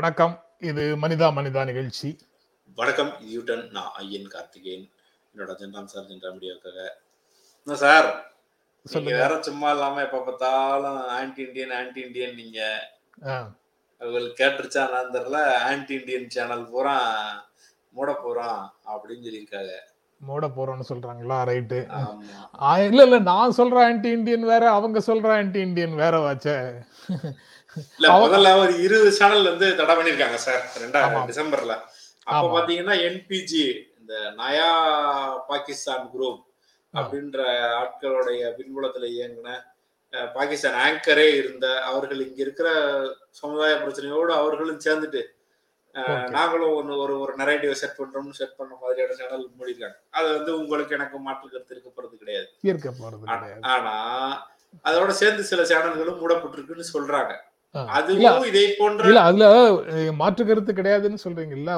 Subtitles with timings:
[0.00, 0.44] வணக்கம்.
[0.58, 2.18] இது மனிதா மனிதா நிகழ்ச்சி.
[2.74, 3.12] வணக்கம்.
[3.20, 4.90] யூட்டன் நான் ஐயன் கார்த்திகேயன்.
[5.34, 6.88] என்னோட ஜென்ராம் சார் ஜென்ரா மீடியாவுக்காக
[7.66, 8.32] என்ன சார்?
[8.82, 12.88] நீங்க வேற சும்மா இல்லாம எப்ப பார்த்தாலும் ஆன்டி இண்டியன் ஆன்டி இண்டியன் நீங்க.
[13.26, 13.50] ஆ,
[13.98, 15.54] அவங்களுக்கு கேட்டுருச்சா நான் தெரியல.
[15.54, 16.96] ஆன்டி இண்டியன் சேனல் பூரா
[17.90, 19.70] மூட போறோம் அப்படின்னு சொல்லியிருக்காங்க.
[20.18, 21.38] மூட போறோம்னு சொல்றாங்களா?
[21.50, 21.80] ரைட்டு
[22.86, 26.80] இல்ல இல்ல நான் சொல்ற ஆன்டி இந்தியன் வேற அவங்க சொல்ற ஆன்டி இந்தியன் வேற வாச்சே.
[27.98, 30.70] இல்ல முதல்ல ஒரு இருபது சேனல் வந்து தடை பண்ணிருக்காங்க சார்.
[30.78, 31.74] ரெண்டாயிரம் டிசம்பர்ல.
[32.22, 32.60] அப்ப.
[32.60, 33.64] பாத்தீங்கன்னா என்பிஜி
[34.00, 34.70] இந்த நயா
[35.46, 36.40] பாகிஸ்தான் குரூப்
[36.94, 37.40] அப்படின்ற
[37.80, 39.50] ஆட்களுடைய பின்புலத்துல இயங்கின
[40.32, 42.68] பாகிஸ்தான் ஆங்கரே இருந்த அவர்கள் இங்க இருக்கிற
[43.30, 45.22] சமுதாய பிரச்சனையோடு அவர்களும் சேர்ந்துட்டு.
[46.28, 50.94] நாங்களும் ஒன்று ஒரு ஒரு நரேட்டிவ் செட் பண்றோம்னு செட் பண்ண மாதிரியான சேனல் மூடிருக்காங்க அது வந்து உங்களுக்கு
[50.94, 52.48] எனக்கு மாற்று கருத்து இருக்க போறது கிடையாது.
[53.60, 53.94] ஆனா
[54.84, 57.32] அதோட சேர்ந்து சில சேனல்களும் மூடப்பட்டிருக்குன்னு சொல்றாங்க.
[60.20, 61.72] மாற்று கருத்து கிடையாதுன்னு சொல்றீங்கல்ல?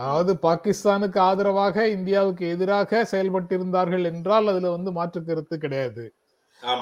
[0.00, 6.04] அதாவது பாகிஸ்தானுக்கு ஆதரவாக இந்தியாவுக்கு எதிராக செயல்பட்டிருந்தார்கள் என்றால் அதுல வந்து மாற்று கருத்து கிடையாது.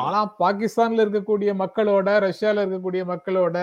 [0.05, 3.57] ஆனா பாகிஸ்தான்ல இருக்கக்கூடிய மக்களோட ரஷ்யால இருக்கக்கூடிய மக்களோட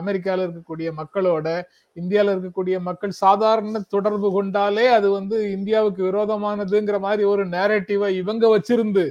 [0.00, 1.48] அமெரிக்கால இருக்கக்கூடிய மக்களோட
[1.96, 9.04] இந்தியால இருக்கக்கூடிய மக்கள் சாதாரண தொடர்பு கொண்டாலே அது வந்து இந்தியாவுக்கு விரோதமானதுங்கிற மாதிரி ஒரு நேரட்டிவை இவங்க வச்சிருந்து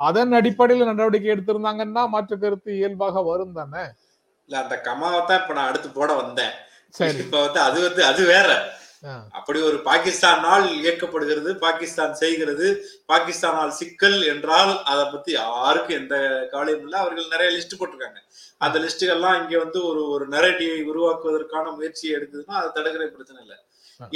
[0.00, 3.84] அதன் அடிப்படையில் நடவடிக்கை எடுத்திருந்தாங்கன்னா மாற்று கருத்து இயல்பாக வரும் தானே?
[4.48, 6.54] இல்ல அந்த கமாவை தான் இப்ப நான் அடுத்து போட வந்தேன்.
[7.24, 8.48] இப்ப வந்து அது வந்து அது வேற.
[9.38, 12.66] அப்படி ஒரு பாகிஸ்தானால் இயக்கப்படுகிறது பாகிஸ்தான் செய்கிறது
[13.10, 16.14] பாகிஸ்தானால் சிக்கல் என்றால் அதை பத்தி யாருக்கும் எந்த
[16.52, 16.98] கவலையும் இல்லை.
[17.02, 18.20] அவர்கள் நிறைய லிஸ்ட் போட்டிருக்காங்க.
[18.64, 23.58] அந்த லிஸ்டுகள்லாம் இங்க வந்து ஒரு ஒரு நெரட்டிவை உருவாக்குவதற்கான முயற்சியை எடுக்குதுன்னா அதை தடுக்கிற பிரச்சனை இல்லை.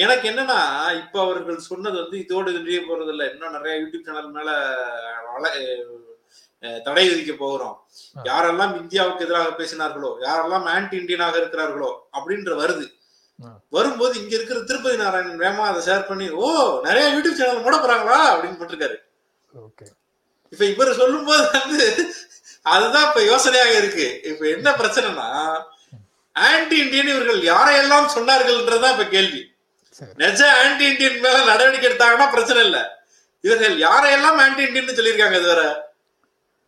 [0.04, 0.60] எனக்கு என்னன்னா
[1.03, 4.50] இப்ப அவர்கள் சொன்னது வந்து இதோடு நிறுவ போறது இல்லை இன்னும் நிறைய யூடியூப் சேனல் மேல
[6.86, 7.74] தடை விதிக்க போகிறோம்.
[8.28, 12.86] யாரெல்லாம் இந்தியாவுக்கு எதிராக பேசினார்களோ யாரெல்லாம் ஆன்டி இந்தியனாக இருக்கிறார்களோ அப்படின்ற வருது.
[13.69, 16.48] வரும்போது இங்க இருக்கிற திருப்பதி நாராயணன் வேமா அதை ஷேர் பண்ணி ஓ
[16.86, 18.20] நிறைய யூடியூப் சேனல் மூட போறாங்களா?
[18.32, 18.97] அப்படின்னு போட்டிருக்காரு.
[20.52, 21.86] இப்ப இவர் சொல்லும்போது வந்து
[22.66, 24.06] அதுதான் இப்ப யோசனையாக இருக்கு.
[24.30, 25.28] இப்ப என்ன பிரச்சனைனா
[26.36, 29.42] ஆன்டி இந்தியன் இவர்கள் யாரையெல்லாம் சொன்னார்கள்ன்றதுதான் இப்ப கேள்வி.
[30.22, 32.78] நிஜ ஆன்டி இந்தியன் மேல நடவடிக்கை எடுத்தாங்கன்னா பிரச்சனை இல்ல.
[33.44, 35.68] இவர்கள் யாரையெல்லாம் ஆன்டி இந்தியன் சொல்லியிருக்காங்க இதுவரை?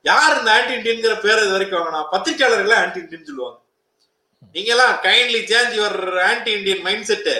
[0.05, 2.01] யார் இந்த ஆன்டி இண்டியன்கிற பேர் இது வரைக்கும் வாங்கினா?
[2.13, 3.59] பத்திரிகையாளர்கள் ஆன்டி இந்தியன் சொல்லுவாங்க.
[4.55, 7.35] நீங்க எல்லாம் kindly change your anti Indian mindset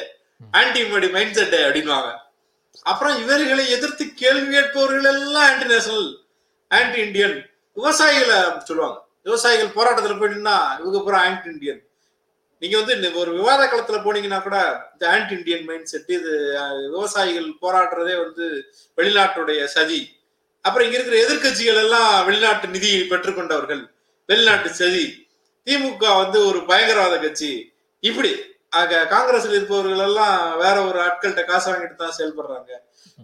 [0.59, 2.11] anti Modi mindset அப்படின்வாங்க
[2.91, 6.11] அப்புறம் இவர்களை எதிர்த்து கேள்வி கேட்பவர்கள் எல்லாம் ஆன்டி நேஷனல்
[6.71, 7.37] ஆன்டி இண்டியன்
[7.77, 8.39] விவசாயிகளை
[8.69, 8.99] சொல்லுவாங்க.
[9.29, 11.81] விவசாயிகள் போராட்டத்துல போயிட்டீங்கன்னா இவங்க பூரா ஆன்டி இண்டியன்
[12.63, 14.57] நீங்க வந்து இந்த ஒரு விவாத களத்துல போனீங்கன்னா கூட
[14.95, 16.33] இந்த ஆன்டி இண்டியன் மைண்ட் செட் இது
[16.95, 18.47] விவசாயிகள் போராடுறதே வந்து
[18.99, 20.01] வெளிநாட்டுடைய சதி.
[20.65, 23.83] அப்புறம் இங்க இருக்கிற எதிர்கட்சிகள் எல்லாம் வெளிநாட்டு நிதியை பெற்றுக்கொண்டவர்கள்.
[24.29, 25.05] வெளிநாட்டு சதி.
[25.67, 27.73] திமுக வந்து ஒரு பயங்கரவாத கட்சி.
[28.01, 28.31] இப்படி
[28.69, 32.71] ஆக காங்கிரஸ்ல இருப்பவர்கள் எல்லாம் வேற ஒரு ஆட்கள்கிட்ட காசு வாங்கிட்டு தான் செயல்படுறாங்க.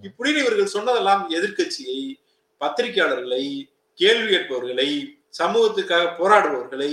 [0.02, 2.00] இப்படின்னு இவர்கள் சொன்னதெல்லாம் எதிர்க்கட்சியை
[2.60, 3.44] பத்திரிகையாளர்களை
[3.98, 4.88] கேள்வி கேட்பவர்களை
[5.38, 6.92] சமூகத்துக்காக போராடுபவர்களை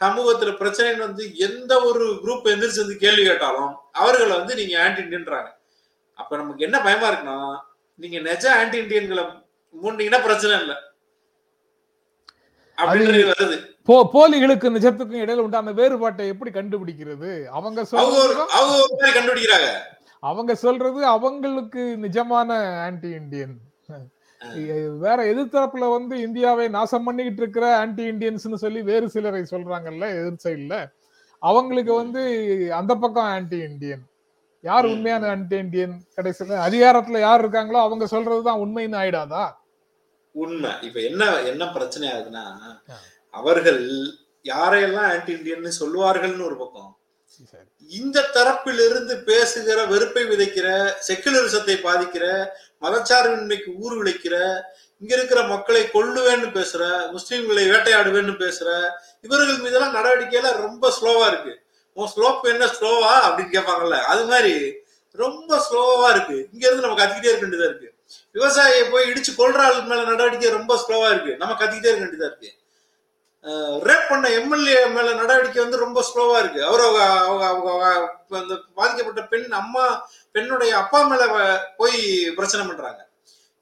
[0.00, 5.50] சமூகத்துல பிரச்சனைன்னு வந்து எந்த ஒரு குரூப் எந்திரிச்சு வந்து கேள்வி கேட்டாலும் அவர்களை வந்து நீங்க ஆன்டி இண்டியன்றாங்க
[6.18, 7.38] அப்ப நமக்கு என்ன பயமா இருக்குன்னா
[7.94, 9.24] நீங்க நெஜ ஆன்டி இண்டியன்களை
[9.82, 10.76] மூண்டீங்கன்னா பிரச்சனை இல்லை.
[14.14, 17.44] போலிகளுக்கு நிஜத்துக்கும் இடையில உண்டான வேறுபாட்டை எப்படி கண்டுபிடிக்கிறது?
[17.44, 17.86] அவங்க
[19.16, 19.68] கண்டுபிடிக்கிறாங்க.
[20.20, 22.50] அவங்க சொல்றது அவங்களுக்கு நிஜமான
[22.84, 23.56] ஆன்டி இந்தியன்
[24.98, 30.74] வேற எதிர்த்தரப்புல வந்து இந்தியாவை நாசம் பண்ணிக்கிட்டு இருக்கிற ஆன்டி இந்தியன்ஸ்னு சொல்லி வேறு சிலரை சொல்றாங்கல்ல எதிர் சைடுல.
[31.38, 32.22] அவங்களுக்கு வந்து
[32.74, 34.02] அந்த பக்கம் ஆன்டி இந்தியன்
[34.60, 34.86] யார்.
[34.86, 39.44] உண்மையான ஆன்டி இந்தியன் கடைசியில அதிகாரத்துல யார் இருக்காங்களோ அவங்க சொல்றதுதான் உண்மைன்னு ஆயிடாதா?
[40.32, 40.70] உண்மை.
[40.80, 42.44] இப்ப என்ன என்ன பிரச்சனை ஆகுதுன்னா.
[43.30, 43.82] அவர்கள்
[44.44, 46.98] யாரையெல்லாம் ஆன்டி இண்டியன்னு சொல்லுவார்கள்னு ஒரு பக்கம்.
[47.88, 52.48] இந்த தரப்பிலிருந்து பேசுகிற வெறுப்பை விதைக்கிற செக்குலரிசத்தை பாதிக்கிற
[52.80, 54.60] மதச்சார்பின்மைக்கு ஊர் விளைக்கிற
[54.98, 56.82] இங்க இருக்கிற மக்களை கொல்லுவேன்னு பேசுற
[57.16, 58.88] முஸ்லிம்களை வேட்டையாடுவேன்னு பேசுற
[59.20, 61.62] இவர்கள் மீதெல்லாம் நடவடிக்கையில ரொம்ப ஸ்லோவா இருக்கு.
[61.92, 64.00] உன் ஸ்லோப் என்ன ஸ்லோவா அப்படின்னு கேட்பாங்கல்ல.
[64.00, 64.74] அது மாதிரி
[65.10, 66.48] ரொம்ப ஸ்லோவா இருக்கு.
[66.52, 67.89] இங்க இருந்து நம்ம கத்திக்கிட்டே இருக்க வேண்டியதா இருக்கு.
[68.36, 69.60] விவசாயியை போய் இடிச்சு கொல்ற
[69.90, 71.34] மேல நடவடிக்கை ரொம்ப ஸ்லோவா இருக்கு.
[71.42, 72.50] நம்ம கத்திக்கிட்டே இருக்க வேண்டியதா இருக்கு.
[73.88, 76.60] ரேப் பண்ண எம்எல்ஏ மேல நடவடிக்கை வந்து ரொம்ப ஸ்லோவா இருக்கு.
[76.70, 77.84] அவர் அவங்க
[78.40, 79.84] அந்த பாதிக்கப்பட்ட பெண் அம்மா
[80.34, 81.22] பெண்ணுடைய அப்பா மேல
[81.78, 82.00] போய்
[82.38, 83.00] பிரச்சனை பண்றாங்க.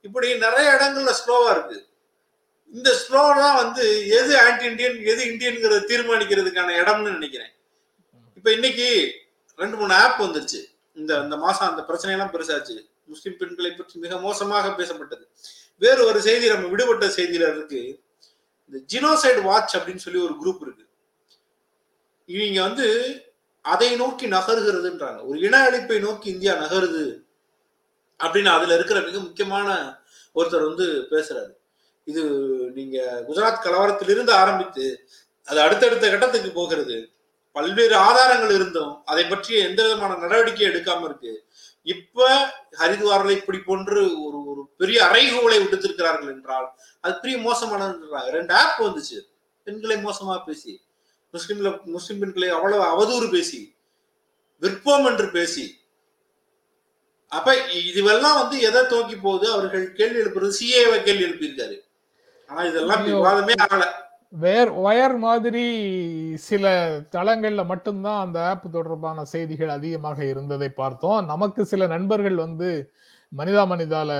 [0.07, 1.79] இப்படி நிறைய இடங்கள்ல ஸ்லோவா இருக்கு.
[2.77, 3.85] இந்த ஸ்லோ தான் வந்து
[4.17, 7.53] எது ஆன்டி இந்தியன் எது இந்தியன்ங்கிறத தீர்மானிக்கிறதுக்கான இடம்னு நினைக்கிறேன்.
[8.39, 8.89] இப்ப இன்னைக்கு
[9.63, 10.61] ரெண்டு மூணு ஆப் வந்துருச்சு.
[11.01, 12.77] இந்த இந்த மாசம் அந்த பிரச்சனையெல்லாம் பெருசாச்சு.
[13.09, 15.25] முஸ்லிம் பெண்களை பற்றி மிக மோசமாக பேசப்பட்டது.
[15.79, 18.01] வேறு ஒரு செய்தி நம்ம விடுபட்ட செய்தியில இருக்கு.
[18.69, 20.87] இந்த ஜினோசைட் வாட்ச் அப்படின்னு சொல்லி ஒரு குரூப் இருக்கு.
[22.27, 22.89] இவங்க வந்து
[23.63, 25.27] அதை நோக்கி நகருகிறதுன்றாங்க.
[25.27, 27.05] ஒரு இன அழிப்பை நோக்கி இந்தியா நகருது
[28.19, 29.99] அப்படின்னு அதுல இருக்கிற மிக முக்கியமான
[30.35, 31.53] ஒருத்தர் வந்து பேசுறாரு.
[32.05, 32.25] இது
[32.75, 35.09] நீங்க குஜராத் கலவரத்திலிருந்து ஆரம்பித்து
[35.45, 37.11] அது அடுத்தடுத்த கட்டத்துக்கு போகிறது.
[37.53, 41.33] பல்வேறு ஆதாரங்கள் இருந்தும் அதை பற்றிய எந்த விதமான நடவடிக்கை எடுக்காம இருக்கு.
[41.89, 42.29] இப்ப
[42.79, 46.69] ஹரித்வாரில் இப்படி போன்று ஒரு ஒரு பெரிய அறைகூலை விடுத்திருக்கிறார்கள் என்றால்
[47.01, 49.19] அது பெரிய மோசமானதுன்றாங்க ரெண்டு ஆப் வந்துச்சு.
[49.65, 50.83] பெண்களை மோசமா பேசி
[51.33, 53.77] முஸ்லிம்ல முஸ்லிம் பெண்களை அவ்வளவு அவதூறு பேசி
[54.61, 55.65] விற்போம் என்று பேசி.
[57.29, 59.53] அப்ப இதுவெல்லாம் வந்து எதை தோக்கி போகுது?
[59.53, 61.77] அவர்கள் கேள்வி எழுப்புறது சிஏவை கேள்வி எழுப்பியிருக்காரு.
[62.47, 63.07] ஆனா இதெல்லாம்.
[63.07, 63.85] விவாதமே ஆகல.
[64.33, 65.63] வேர் ஒயர் மாதிரி
[66.49, 66.65] சில
[67.15, 71.21] தளங்கள்ல மட்டும்தான் அந்த ஆப் தொடர்பான செய்திகள் அதிகமாக இருந்ததை பார்த்தோம்.
[71.33, 72.69] நமக்கு சில நண்பர்கள் வந்து
[73.33, 74.11] மனிதா மனிதால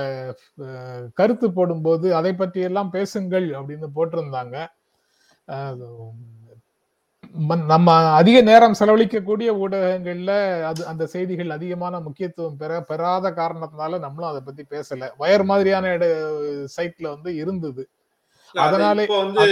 [1.19, 4.55] கருத்து போடும்போது அதை பற்றி எல்லாம் பேசுங்கள் அப்படின்னு போட்டிருந்தாங்க.
[7.71, 7.89] நம்ம
[8.19, 10.31] அதிக நேரம் செலவழிக்கக்கூடிய ஊடகங்கள்ல
[10.69, 15.09] அது அந்த செய்திகள் அதிகமான முக்கியத்துவம் பெற பெறாத காரணத்தினால நம்மளும் அதை பத்தி பேசல.
[15.23, 15.95] வயர் மாதிரியான
[16.77, 17.83] சைட்ல வந்து இருந்தது.
[18.55, 19.45] அதனாலே- இப்போ வந்து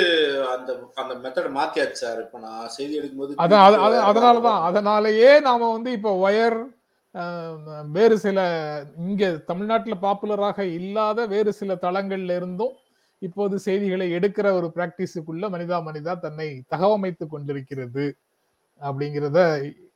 [0.54, 4.62] அந்த அந்த மெத்தட் மாத்தியாச்சு சார் இப்ப நான் செய்தி எடுக்கும்போது அதான் அது- அது- அதனாலதான்.
[4.68, 6.58] அதனாலயே நாம வந்து இப்ப ஒயர்
[7.92, 8.40] வேறு சில
[9.04, 12.76] இங்க தமிழ்நாட்டுல பாப்புலராக இல்லாத வேறு சில தளங்கள்ல இருந்தும்
[13.22, 18.06] இப்போது செய்திகளை எடுக்கிற ஒரு பிராக்டிஸுக்குள்ள மனிதா மனிதா தன்னை தகவமைத்துக் கொண்டிருக்கிறது
[18.82, 19.40] அப்படிங்கிறத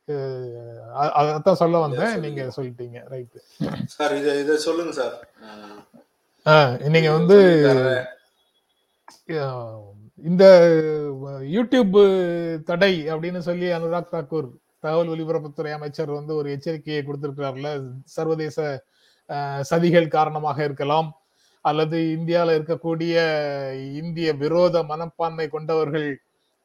[0.08, 2.14] அஹ், அ- அதைத்தான் சொல்ல வந்தேன்.
[2.20, 2.98] நீங்க சொல்லிட்டீங்க.
[3.08, 3.36] ரைட்
[3.88, 5.14] சார் இத இத சொல்லுங்க சார்
[6.88, 7.36] நீங்க வந்து
[10.24, 10.44] இந்த
[11.56, 11.96] யூடியூப்
[12.64, 14.48] தடை அப்படின்னு சொல்லி அனுராக் தாக்கூர்
[14.84, 17.70] தகவல் ஒலிபரப்புத்துறை அமைச்சர் வந்து ஒரு எச்சரிக்கையை கொடுத்திருக்கிறார்ல.
[18.16, 18.58] சர்வதேச
[19.70, 21.08] சதிகள் காரணமாக இருக்கலாம்
[21.64, 23.14] அல்லது இந்தியாவில் இருக்கக்கூடிய
[24.02, 26.08] இந்திய விரோத மனப்பான்மை கொண்டவர்கள்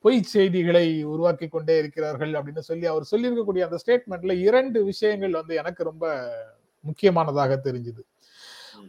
[0.05, 5.83] பொய் செய்திகளை உருவாக்கி கொண்டே இருக்கிறார்கள் அப்படின்னு சொல்லி அவர் சொல்லியிருக்கக்கூடிய அந்த ஸ்டேட்மெண்ட்ல இரண்டு விஷயங்கள் வந்து எனக்கு
[5.83, 6.05] ரொம்ப
[6.83, 8.01] முக்கியமானதாக தெரிஞ்சுது.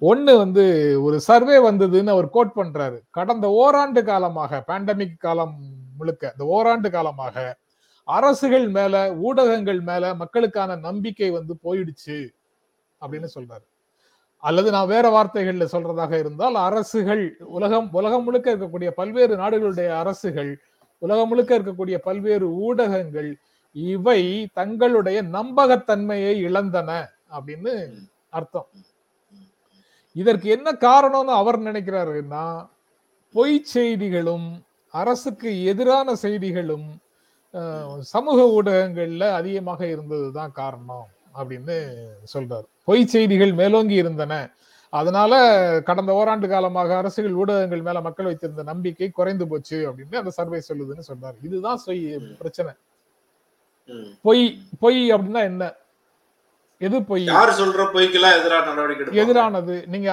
[0.01, 2.99] ஒண்ணு வந்து ஒரு சர்வே வந்ததுன்னு அவர் கோட் பண்றாரு.
[3.11, 5.59] கடந்த ஓராண்டு காலமாக பேண்டமிக் காலம்
[5.97, 7.57] முழுக்க இந்த ஓராண்டு காலமாக
[8.05, 12.29] அரசுகள் மேல ஊடகங்கள் மேல மக்களுக்கான நம்பிக்கை வந்து போயிடுச்சு
[13.01, 13.67] அப்படின்னு சொல்றாரு.
[14.37, 20.59] அல்லது நான் வேற வார்த்தைகள்ல சொல்றதாக இருந்தால் அரசுகள் உலகம் உலகம் முழுக்க இருக்கக்கூடிய பல்வேறு நாடுகளுடைய அரசுகள்
[20.99, 23.39] உலகம் முழுக்க இருக்கக்கூடிய பல்வேறு ஊடகங்கள்
[23.73, 27.91] இவை தங்களுடைய நம்பகத்தன்மையை இழந்தன அப்படின்னு
[28.31, 28.69] அர்த்தம்.
[30.19, 32.69] இதற்கு என்ன காரணம்னு அவர் நினைக்கிறாருன்னா
[33.33, 36.99] பொய் செய்திகளும் அரசுக்கு எதிரான செய்திகளும்
[38.01, 41.97] சமூக ஊடகங்கள்ல அதிகமாக இருந்ததுதான் காரணம் அப்படின்னு
[42.35, 42.65] சொல்றாரு.
[42.85, 44.51] பொய் செய்திகள் மேலோங்கி இருந்தன.
[44.91, 50.63] அதனால கடந்த ஓராண்டு காலமாக அரசுகள் ஊடகங்கள் மேல மக்கள் வைத்திருந்த நம்பிக்கை குறைந்து போச்சு அப்படின்னு அந்த சர்வே
[50.69, 51.35] சொல்லுதுன்னு சொல்றாரு.
[51.43, 52.73] இதுதான் சொய்- பிரச்சனை.
[54.23, 55.75] பொய் பொய் அப்படின்னா என்ன?
[56.81, 57.25] எது பொய்?
[57.25, 59.19] யார் சொல்ற பொய்க்கெல்லாம் எதிராக நடவடிக்கை?
[59.23, 59.87] எதிரானது.
[59.87, 60.11] நீங்க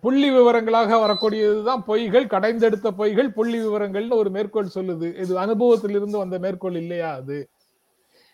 [0.00, 5.18] புள்ளி விவரங்களாக வரக்கூடியதுதான் பொய்கள் கடைந்தெடுத்த பொய்கள் புள்ளி விவரங்கள்னு ஒரு மேற்கோள் சொல்லுது.
[5.18, 7.50] இது அனுபவத்திலிருந்து வந்த மேற்கோள் இல்லையா அது?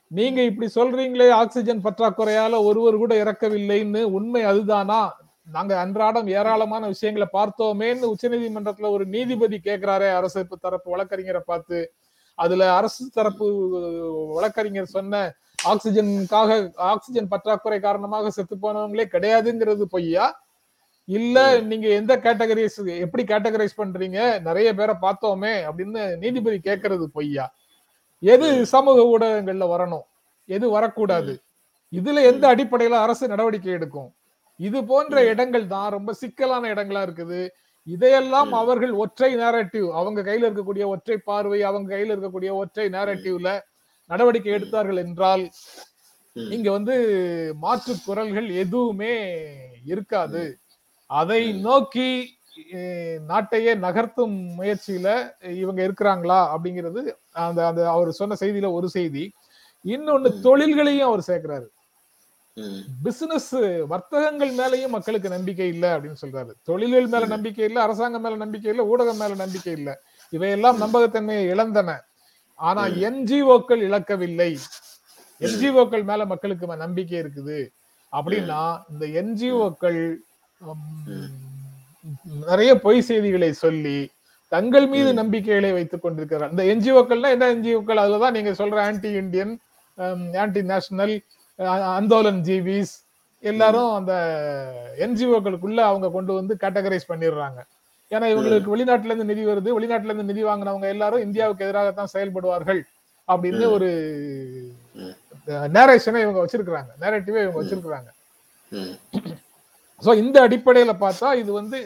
[0.07, 4.03] நீங்க இப்படி சொல்றீங்களே ஆக்சிஜன் பற்றாக்குறையால ஒருவர் கூட இறக்கவில்லைன்னு.
[4.03, 5.11] உண்மை அதுதானா?
[5.53, 11.93] நாங்க அன்றாடம் ஏராளமான விஷயங்களை பார்த்தோமேன்னு உச்சநீதிமன்றத்துல ஒரு நீதிபதி கேக்குறாரே அரசு தரப்பு வழக்கறிஞரை பார்த்து.
[12.35, 13.47] அதுல அரசு தரப்பு
[14.35, 15.35] வழக்கறிஞர் சொன்ன
[15.71, 20.33] ஆக்சிஜனுக்காக ஆக்சிஜன் பற்றாக்குறை காரணமாக செத்து போனவங்களே கிடையாதுங்கிறது பொய்யா?
[21.09, 24.41] இல்ல நீங்க எந்த கேட்டகரைஸ் எப்படி கேட்டகரைஸ் பண்றீங்க?
[24.41, 27.55] நிறைய பேரை பார்த்தோமே அப்படின்னு நீதிபதி கேட்கறது பொய்யா?
[28.23, 30.05] எது சமூக ஊடகங்கள்ல வரணும்?
[30.47, 31.43] எது வரக்கூடாது?
[31.93, 34.15] இதுல எந்த அடிப்படையில அரசு நடவடிக்கை எடுக்கும்?
[34.61, 37.49] இது போன்ற இடங்கள் தான் ரொம்ப சிக்கலான இடங்களா இருக்குது.
[37.83, 38.53] இதையெல்லாம்.
[38.53, 43.61] அவர்கள் ஒற்றை நேரட்டிவ் அவங்க கையில இருக்கக்கூடிய ஒற்றை பார்வை அவங்க கையில இருக்கக்கூடிய ஒற்றை நேரட்டிவ்ல
[44.13, 45.45] நடவடிக்கை எடுத்தார்கள் என்றால்.
[46.37, 46.95] இங்க வந்து
[47.59, 49.15] மாற்று குரல்கள் எதுவுமே
[49.87, 50.43] இருக்காது.
[51.11, 52.09] அதை நோக்கி
[53.29, 55.09] நாட்டையே நகர்த்தும் முயற்சியில
[55.63, 57.03] இவங்க இருக்கிறாங்களா அப்படிங்கிறது
[57.45, 59.25] அந்த அந்த அவர் சொன்ன செய்தியில ஒரு செய்தி.
[59.85, 61.67] இன்னொன்னு தொழில்களையும் அவர் சேர்க்கிறாரு.
[63.05, 63.53] பிசினஸ்
[63.93, 66.53] வர்த்தகங்கள் மேலயும் மக்களுக்கு நம்பிக்கை இல்ல அப்படின்னு சொல்றாரு.
[66.63, 69.91] தொழில்கள் மேல நம்பிக்கை இல்ல அரசாங்கம் மேல நம்பிக்கை இல்ல ஊடகம் மேல நம்பிக்கை இல்ல.
[70.33, 71.91] இவையெல்லாம் நம்பகத்தன்மையை இழந்தன.
[72.69, 74.51] ஆனா என்ஜிஓக்கள் இழக்கவில்லை.
[75.47, 77.59] என்ஜிஓக்கள் மேல மக்களுக்கு நம்பிக்கை இருக்குது.
[78.19, 80.01] அப்படின்னா இந்த என்ஜிஓக்கள்
[82.51, 83.99] நிறைய பொய் செய்திகளை சொல்லி
[84.53, 86.53] தங்கள் மீது நம்பிக்கைகளை வைத்துக் கொண்டிருக்கிறார்.
[86.55, 88.03] இந்த என்ஜிஓக்கள்னா என்ன என்ஜிஓக்கள்?
[88.05, 89.53] அதுலதான் நீங்க சொல்ற ஆன்டி இந்தியன்
[90.43, 91.15] ஆன்டி நேஷனல்
[91.99, 92.95] அந்தோலன் ஜீவிஸ்
[93.51, 94.15] எல்லாரும் அந்த
[95.05, 97.61] என்ஜிஓக்களுக்குள்ள அவங்க கொண்டு வந்து கேட்டகரைஸ் பண்ணிடுறாங்க.
[98.15, 99.71] ஏன்னா இவங்களுக்கு வெளிநாட்டுல இருந்து நிதி வருது.
[99.77, 102.81] வெளிநாட்டுல இருந்து நிதி வாங்கினவங்க எல்லாரும் இந்தியாவுக்கு எதிராகத்தான் செயல்படுவார்கள்
[103.29, 103.89] அப்படின்னு ஒரு
[105.77, 106.91] நேரேஷனை இவங்க வச்சிருக்கிறாங்க.
[107.05, 108.11] நேரேட்டிவே இவங்க வச்சிருக்கிறாங்க.
[110.05, 111.79] ஸோ இந்த அடிப்படையில பார்த்தா இது வந்து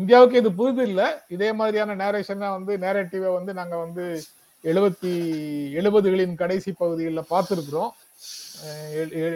[0.00, 1.02] இந்தியாவுக்கு இது புதுது இல்ல.
[1.36, 4.04] இதே மாதிரியான நேரேஷனை வந்து நேரேட்டிவை வந்து நாங்க வந்து
[4.64, 5.12] எழுபத்தி
[5.80, 7.90] எழுபதுகளின் கடைசி பகுதிகளில் பார்த்துருக்குறோம்.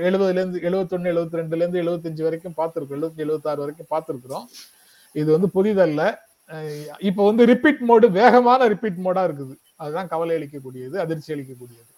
[0.08, 4.46] எழுபதுல இருந்து எழுபத்தொன்னு எழுபத்தி ரெண்டுல இருந்து எழுபத்தஞ்சு வரைக்கும் பார்த்துருக்கோம் எழுபத்தி எழுபத்தாறு வரைக்கும் பார்த்துருக்குறோம்.
[5.21, 6.02] இது வந்து புதிதல்ல.
[7.09, 9.54] இப்போ வந்து ரிப்பீட் மோடு வேகமான ரிப்பீட் மோடா இருக்குது.
[9.83, 11.90] அதுதான் கவலை அளிக்கக்கூடியது அதிர்ச்சி அளிக்கக்கூடியது.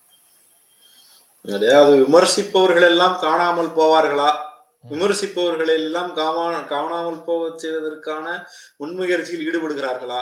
[1.45, 4.31] அதாவது விமர்சிப்பவர்கள் எல்லாம் காணாமல் போவார்களா?
[4.91, 6.11] விமர்சிப்பவர்களை எல்லாம்
[6.73, 8.27] காணாமல் போக செய்வதற்கான
[8.81, 10.21] முன்முயற்சியில் ஈடுபடுகிறார்களா?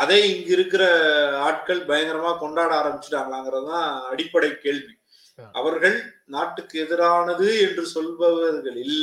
[0.00, 0.84] அதை இங்க இருக்கிற
[1.48, 4.94] ஆட்கள் பயங்கரமா கொண்டாட ஆரம்பிச்சுட்டாங்களாங்கிறது தான் அடிப்படை கேள்வி.
[5.60, 5.96] அவர்கள்
[6.34, 8.98] நாட்டுக்கு எதிரானது என்று சொல்பவர்களில்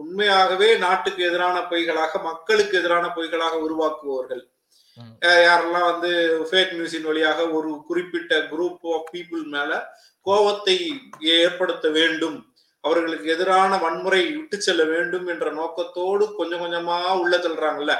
[0.00, 4.42] உண்மையாகவே நாட்டுக்கு எதிரான பொய்களாக மக்களுக்கு எதிரான பொய்களாக உருவாக்குபவர்கள்
[5.44, 6.10] யாரெல்லாம் வந்து
[6.48, 9.72] ஃபேக் நியூஸின் வழியாக ஒரு குறிப்பிட்ட குரூப் ஆஃப் பீப்புள் மேல
[10.26, 10.76] கோபத்தை
[11.36, 12.38] ஏற்படுத்த வேண்டும்
[12.84, 17.94] அவர்களுக்கு எதிரான வன்முறை விட்டு செல்ல வேண்டும் என்ற நோக்கத்தோடு கொஞ்சம் கொஞ்சமா உள்ள தள்ளுறாங்கல்ல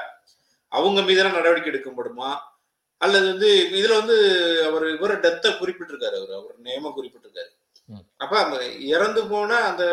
[0.72, 2.30] அவங்க மீதான நடவடிக்கை எடுக்கப்படுமா?
[3.00, 4.16] அல்லது வந்து இதுல வந்து
[4.68, 7.50] அவர் இவர டெத்தை குறிப்பிட்டிருக்காரு அவர் அவர் நேம குறிப்பிட்டிருக்காரு.
[8.20, 8.56] அப்ப அந்த
[8.94, 9.84] இறந்து போன அந்த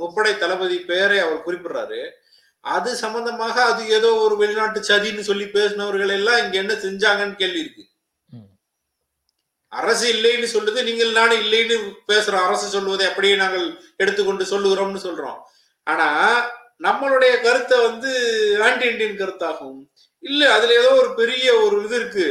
[0.00, 2.00] முப்படை தளபதி பெயரை அவர் குறிப்பிடுறாரு.
[2.64, 7.84] அது சம்பந்தமாக அது ஏதோ ஒரு வெளிநாட்டு சதின்னு சொல்லி பேசினவர்கள் எல்லாம் இங்க என்ன செஞ்சாங்கன்னு கேள்வி இருக்கு.
[9.72, 11.76] அரசு இல்லைன்னு சொல்லுது நீங்கள் நானும் இல்லைன்னு
[12.10, 12.46] பேசுறோம்.
[12.46, 13.66] அரசு சொல்லுவதை அப்படியே நாங்கள்
[14.02, 15.38] எடுத்துக்கொண்டு சொல்லுகிறோம்னு சொல்றோம்.
[15.86, 16.08] ஆனா
[16.86, 18.10] நம்மளுடைய கருத்தை வந்து
[18.66, 19.80] ஆன்டி இண்டியன் கருத்தாகும்.
[20.22, 22.26] இல்ல அதுல ஏதோ ஒரு பெரிய ஒரு இது இருக்கு.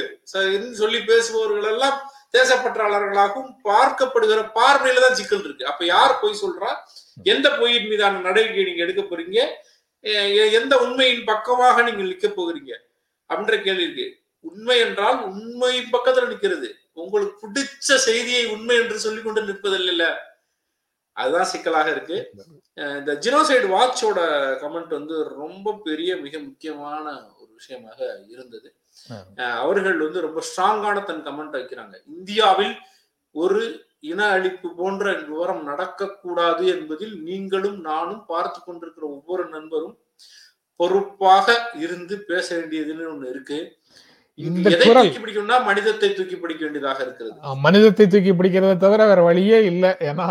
[0.82, 1.98] சொல்லி பேசுபவர்கள் எல்லாம்
[2.38, 5.70] தேசப்பற்றாளர்களாகவும் பார்க்கப்படுகிற பார்வையில தான் சிக்கல் இருக்கு.
[5.72, 6.72] அப்ப யார் பொய் சொல்றா?
[7.34, 9.40] எந்த பொய்யின் மீதான நடவடிக்கை நீங்க எடுக்க போறீங்க?
[10.60, 12.74] எந்த உண்மையின் பக்கமாக நீங்கள் நிக்க போகிறீங்க?
[13.30, 14.08] அப்படின்ற கேள்வி இருக்கு.
[14.50, 16.70] உண்மை என்றால் உண்மையின் பக்கத்துல நிக்கிறது.
[17.04, 20.10] உங்களுக்கு பிடிச்ச செய்தியை உண்மை என்று சொல்லி கொண்டு நிற்பதில்லை
[21.18, 22.18] அதுதான் சிக்கலாக இருக்கு.
[23.00, 24.20] இந்த ஜினோசைடு வாட்சோட
[24.62, 27.06] கமெண்ட் வந்து ரொம்ப பெரிய மிக முக்கியமான
[27.40, 28.00] ஒரு விஷயமாக
[28.34, 28.70] இருந்தது.
[29.62, 31.96] அவர்கள் வந்து ரொம்ப ஸ்ட்ராங்கான தன் கமெண்ட் வைக்கிறாங்க.
[32.16, 32.74] இந்தியாவில்
[33.36, 33.62] ஒரு
[34.04, 39.96] இன அழிப்பு போன்ற விவரம் நடக்கக்கூடாது என்பதில் நீங்களும் நானும் பார்த்து கொண்டிருக்கிற ஒவ்வொரு நண்பரும்
[40.80, 41.48] பொறுப்பாக
[41.84, 43.58] இருந்து பேச வேண்டியதுன்னு ஒண்ணு இருக்கு.
[44.40, 49.92] மனிதத்தை தூக்கி பிடிக்க வேண்டியதாக இருக்கிறது மனிதத்தை தூக்கி பிடிக்கிறத தவிர வேற வழியே இல்லை.
[50.10, 50.28] ஏன்னா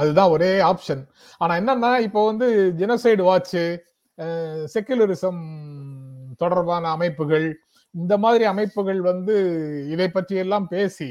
[0.00, 1.02] அதுதான் ஒரே ஆப்ஷன்
[1.40, 2.46] ஆனா என்னன்னா இப்போ வந்து
[2.80, 3.56] ஜெனசைடு வாட்ச்
[4.74, 5.40] செக்குலரிசம்
[6.42, 7.46] தொடர்பான அமைப்புகள்
[7.94, 9.34] இந்த மாதிரி அமைப்புகள் வந்து
[9.94, 11.08] இதை பற்றி எல்லாம் பேசி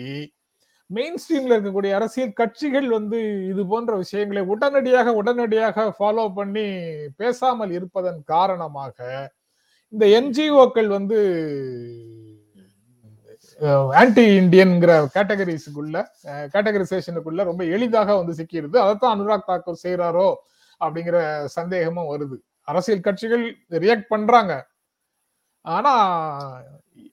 [0.89, 3.19] மெயின் ஸ்ட்ரீம்ல இருக்கக்கூடிய அரசியல் கட்சிகள் வந்து
[3.51, 6.65] இது போன்ற விஷயங்களை உடனடியாக உடனடியாக ஃபாலோ பண்ணி
[7.21, 8.97] பேசாமல் இருப்பதன் காரணமாக
[9.93, 11.19] இந்த என்ஜிஓக்கள் வந்து
[13.99, 15.97] ஆன்டி இண்டியன்ங்கிற கேட்டகரிஸுக்குள்ள
[16.53, 18.77] கேட்டகரைசேஷனுக்குள்ள ரொம்ப எளிதாக வந்து சிக்கிடுது.
[18.83, 20.27] அதைத்தான் அனுராக் தாக்கூர் செய்யறாரோ
[20.81, 21.17] அப்படிங்கிற
[21.57, 22.37] சந்தேகமும் வருது.
[22.71, 23.45] அரசியல் கட்சிகள்
[23.83, 24.53] ரியாக்ட் பண்றாங்க.
[25.65, 25.93] ஆனா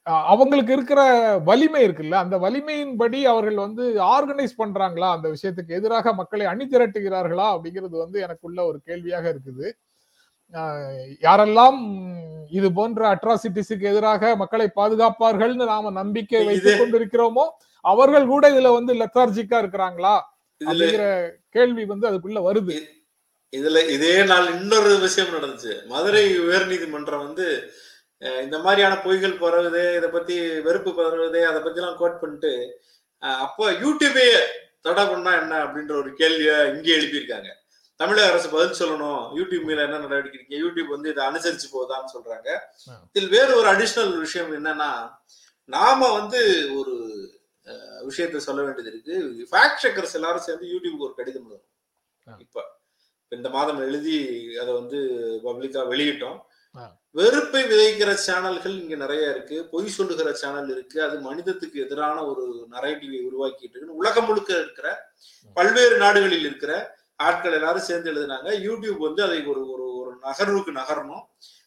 [0.07, 1.01] அவங்களுக்கு இருக்கிற
[1.49, 2.17] வலிமை இருக்குல்ல?
[2.25, 5.09] அந்த வலிமையின்படி அவர்கள் வந்து ஆர்கனைஸ் பண்றாங்களா?
[5.17, 7.47] அந்த விஷயத்துக்கு எதிராக மக்களை அணி திரட்டுகிறார்களா?
[7.55, 9.67] அப்படிங்கிறது வந்து எனக்குள்ள ஒரு கேள்வியாக இருக்குது.
[11.27, 11.79] யாரெல்லாம்
[12.51, 17.45] இது போன்ற அட்ராசிட்டிஸுக்கு எதிராக மக்களை பாதுகாப்பார்கள்னு நாம நம்பிக்கை வைத்துக் கொண்டிருக்கிறோமோ
[17.85, 20.17] அவர்கள் கூட இதுல வந்து லெத்தார்ஜிக்கா இருக்கிறாங்களா?
[20.61, 21.05] அப்படிங்கிற
[21.57, 22.77] கேள்வி வந்து அதுக்குள்ள வருது.
[23.53, 25.73] இதுல இதே நாள் இன்னொரு விஷயம் நடந்துச்சு.
[25.89, 27.47] மதுரை உயர் நீதிமன்றம் வந்து
[28.45, 30.35] இந்த மாதிரியான பொய்கள் பரவுதே இதை பத்தி
[30.67, 32.53] வெறுப்பு பரவுதே அதை பத்தி எல்லாம் கோட் பண்ணிட்டு
[33.45, 34.29] அப்போ யூடியூபே
[34.87, 37.51] தடை பண்ணா என்ன அப்படின்ற ஒரு கேள்வியை இங்கே எழுப்பியிருக்காங்க
[38.01, 42.49] தமிழக அரசு பதில் சொல்லணும் யூடியூப் மேல என்ன நடவடிக்கை இருக்கு யூடியூப் வந்து இதை அனுசரிச்சு போகுதான்னு சொல்றாங்க.
[43.11, 44.91] இதில் வேறு ஒரு அடிஷனல் விஷயம் என்னன்னா
[45.75, 46.41] நாம வந்து
[46.79, 46.95] ஒரு
[48.09, 49.17] விஷயத்தை சொல்ல வேண்டியது இருக்கு
[49.51, 52.41] ஃபேக்ட் செக்கர்ஸ் எல்லாரும் சேர்ந்து யூடியூப்க்கு ஒரு கடிதம் எழுதணும்.
[52.45, 52.65] இப்ப
[53.33, 54.17] இந்த மாதம் எழுதி
[54.63, 54.99] அதை வந்து
[55.45, 56.41] பப்ளிக்கா வெளியிட்டோம்.
[57.11, 59.57] வெறுப்பை விதைக்கிற சேனல்கள் இங்க நிறைய இருக்கு.
[59.73, 61.03] பொய் சொல்லுகிற சேனல் இருக்கு.
[61.03, 64.89] அது மனிதத்துக்கு எதிரான ஒரு நரேட்டிவை உருவாக்கிட்டு இருக்கு உலகம் முழுக்க இருக்கிற
[65.55, 68.49] பல்வேறு நாடுகளில் இருக்கிற ஆட்கள் எல்லாரும் சேர்ந்து எழுதினாங்க.
[68.67, 71.25] யூடியூப் வந்து அதை ஒரு ஒரு ஒரு நகர்வுக்கு நகரணும்.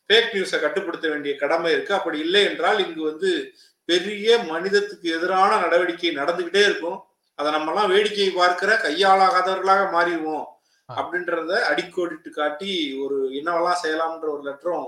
[0.07, 1.93] ஃபேக் நியூஸை கட்டுப்படுத்த வேண்டிய கடமை இருக்கு.
[1.93, 3.51] அப்படி இல்லை என்றால் இங்கு வந்து
[3.85, 6.99] பெரிய மனிதத்துக்கு எதிரான நடவடிக்கை நடந்துகிட்டே இருக்கும்.
[7.35, 10.45] அதை நம்ம எல்லாம் வேடிக்கை பார்க்கிற கையாளாகாதவர்களாக மாறிடுவோம்.
[10.89, 14.87] அப்படின்றத அடிக்கோடிட்டு காட்டி ஒரு என்னவெல்லாம் செய்யலாம்ன்ற ஒரு லெட்டரும்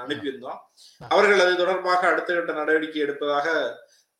[0.00, 0.58] அனுப்பியிருந்தோம்.
[1.10, 3.46] அவர்கள் அது தொடர்பாக அடுத்த கட்ட நடவடிக்கை எடுப்பதாக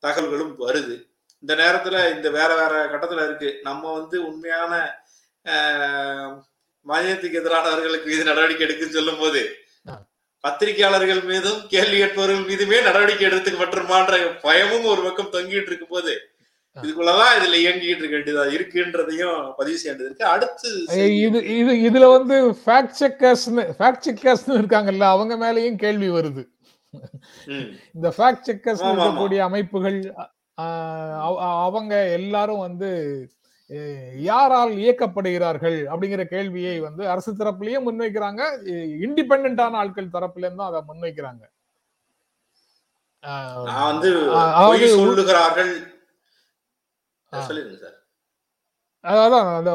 [0.02, 0.96] தகவல்களும் வருது.
[1.42, 3.60] இந்த நேரத்துல இந்த வேற வேற கட்டத்துல இருக்கு.
[3.62, 4.72] நம்ம வந்து உண்மையான
[5.46, 6.32] ஆஹ்,
[6.86, 9.42] மனிதத்துக்கு எதிரானவர்களுக்கு மீது நடவடிக்கை எடுக்குன்னு சொல்லும் போது.
[10.44, 16.12] பத்திரிகையாளர்கள் மீதும் கேள்வி கேட்பவர்கள் மீதுமே நடவடிக்கை எடுத்துக்கப்பட்டுருமான்ற பயமும் ஒரு பக்கம் தொங்கிட்டு இருக்கும் போது
[16.82, 20.32] இதுக்குள்ளதான் இதுல இயங்கிட்டு இருக்க வேண்டியதா இருக்குன்றதையும் பதிவு செய்ய வேண்டியது இருக்கு.
[20.34, 20.68] அடுத்து
[21.26, 26.44] இது இது இதுல வந்து ஃபேக்ட் செக்கர்ஸ்னு ஃபேக்ட் செக்கர்ஸ்னு இருக்காங்கல்ல அவங்க மேலயும் கேள்வி வருது.
[27.96, 28.84] இந்த ஃபேக்ட் செக்கர்ஸ்.
[28.90, 29.98] இருக்கக்கூடிய அமைப்புகள்
[31.66, 32.90] அவங்க எல்லாரும் வந்து
[34.28, 38.42] யாரால் இயக்கப்படுகிறார்கள் அப்படிங்கிற கேள்வியை வந்து அரசு தரப்புலயும் முன்வைக்கிறாங்க.
[39.06, 41.44] இண்டிபெண்டான ஆட்கள் தரப்புல இருந்தும் அதை முன்வைக்கிறாங்க.
[43.72, 44.10] அதாவது
[47.32, 47.96] சார்
[49.24, 49.72] அதான் அந்த,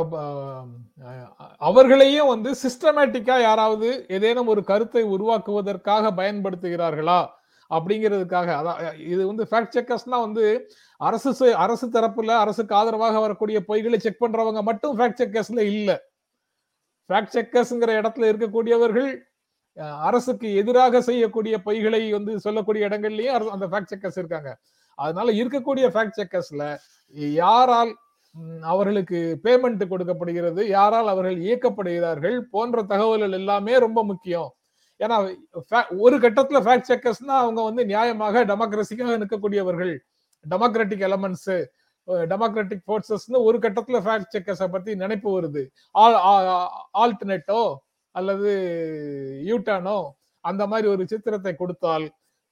[1.62, 7.20] அவர்களையும் வந்து சிஸ்டமேட்டிக்கா யாராவது ஏதேனும் ஒரு கருத்தை உருவாக்குவதற்காக பயன்படுத்துகிறார்களா
[7.72, 8.80] அப்படிங்கிறதுக்காக அதான்
[9.14, 10.46] இது வந்து ஃபேக்ட் செக்கர்ஸ்னா வந்து
[11.02, 11.32] அரசு
[11.66, 15.92] அரசு தரப்புல அரசுக்கு ஆதரவாக வரக்கூடிய பொய்களை செக் பண்றவங்க மட்டும் ஃபேக்ட் செக்கர்ஸ்ல இல்ல.
[17.10, 19.10] ஃபேக்ட் செக்கர்ஸ்ங்கிற இடத்துல இருக்கக்கூடியவர்கள்
[20.10, 24.52] அரசுக்கு எதிராக செய்யக்கூடிய பொய்களை வந்து சொல்லக்கூடிய இடங்கள்லயும் அந்த ஃபேக்ட் செக்கர்ஸ் இருக்காங்க.
[24.96, 26.64] அதனால இருக்கக்கூடிய ஃபேக்ட் செக்கர்ஸ்ல
[27.42, 27.94] யாரால்
[28.72, 34.50] அவர்களுக்கு பேமெண்ட் கொடுக்கப்படுகிறது யாரால் அவர்கள் இயக்கப்படுகிறார்கள் போன்ற தகவல்கள் எல்லாமே ரொம்ப முக்கியம்.
[35.00, 35.18] ஏன்னா
[36.06, 39.94] ஒரு கட்டத்துல ஃபேக்ட் செக்கர்ஸ்னா அவங்க வந்து நியாயமாக டெமோக்ரஸிக்காக நிற்கக்கூடியவர்கள்.
[40.46, 41.54] டெமோக்ராட்டிக் எலமெண்ட்ஸ்
[42.32, 45.64] டெமோக்ராட்டிக் ஃபோர்ஸஸ்னு ஒரு கட்டத்துல ஃபேக்ட் செக்கர்ஸை பத்தி நினைப்பு வருது.
[47.04, 47.62] ஆல்டர்னேட்டோ
[48.16, 48.50] அல்லது
[49.52, 49.98] யூட்டானோ
[50.46, 52.06] அந்த மாதிரி ஒரு சித்திரத்தை கொடுத்தால்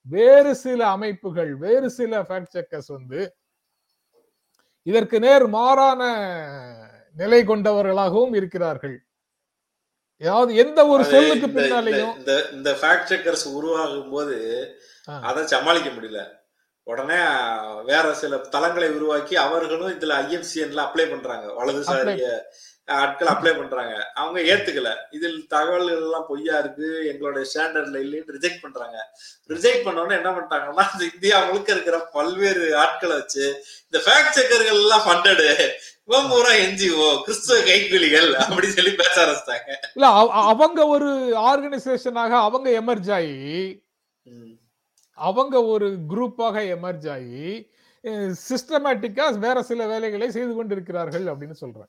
[0.04, 3.22] வேறு சில அமைப்புகள் வேறு சில ஃபேக்ட் செக்கர்ஸ் வந்து
[4.84, 6.02] இதற்கு நேர் மாறான
[7.16, 8.98] நிலை கொண்டவர்களாகவும் இருக்கிறார்கள்.
[10.22, 14.38] அதாவது எந்த ஒரு சொல்லுக்கு பின்னாலேயும் இந்த இந்த ஃபேக்ட் செக்கர்ஸ் உருவாகும் போது.
[15.08, 16.22] அதை சமாளிக்க முடியல.
[16.84, 17.20] உடனே
[17.84, 21.48] வேற சில தளங்களை உருவாக்கி அவர்களும் இதுல ஐஎம்சிஎன்ல அப்ளை பண்றாங்க.
[21.60, 22.26] வலதுசாரிய
[22.92, 24.12] ஆட்கள் அப்ளை பண்றாங்க.
[24.14, 24.96] அவங்க ஏத்துக்கல.
[25.12, 27.08] இதில் தகவல்கள் எல்லாம் பொய்யா இருக்கு.
[27.08, 29.12] எங்களுடைய ஸ்டாண்டர்ட்ல இல்லைன்னு ரிஜெக்ட் பண்றாங்க.
[29.48, 35.08] ரிஜெக்ட் பண்ணோன்னு என்ன பண்ணிட்டாங்கன்னா இந்த இந்தியா முழுக்க இருக்கிற பல்வேறு ஆட்களை வச்சு இந்த ஃபேக்ட் செக்கர்கள் எல்லாம்
[35.08, 35.70] ஃபண்டடு
[36.06, 39.76] பூரா என்ஜிஓ கிறிஸ்துவ கைக்கூலிகள் அப்படி சொல்லி பேச ஆரம்பிச்சிட்டாங்க.
[39.94, 43.84] இல்ல அவ- அவங்க ஒரு ஆர்கனைசேஷனாக அவங்க எமர்ஜ் ஆகி.
[45.14, 47.70] அவங்க ஒரு குரூப்பாக எமர்ஜ் ஆகி
[48.50, 51.88] சிஸ்டமேட்டிக்கா வேற சில வேலைகளை செய்து கொண்டிருக்கிறார்கள் அப்படின்னு சொல்றேன்.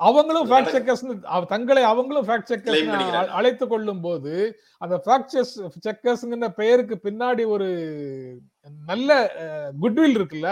[0.00, 1.02] அவங்களும் ஃபேக்ட் செக்கர்ஸ்
[1.46, 2.84] தங்களை அவங்களும் ஃபேக்ட் செக்கர்ஸ்.
[3.30, 4.32] அழைத்து கொள்ளும் போது
[4.78, 5.34] அந்த ஃபேக்ட்
[5.86, 7.68] செக்கர்ஸ்ங்கிற பெயருக்கு பின்னாடி ஒரு
[8.86, 9.10] நல்ல
[9.80, 10.50] குட்வில் இருக்குல்ல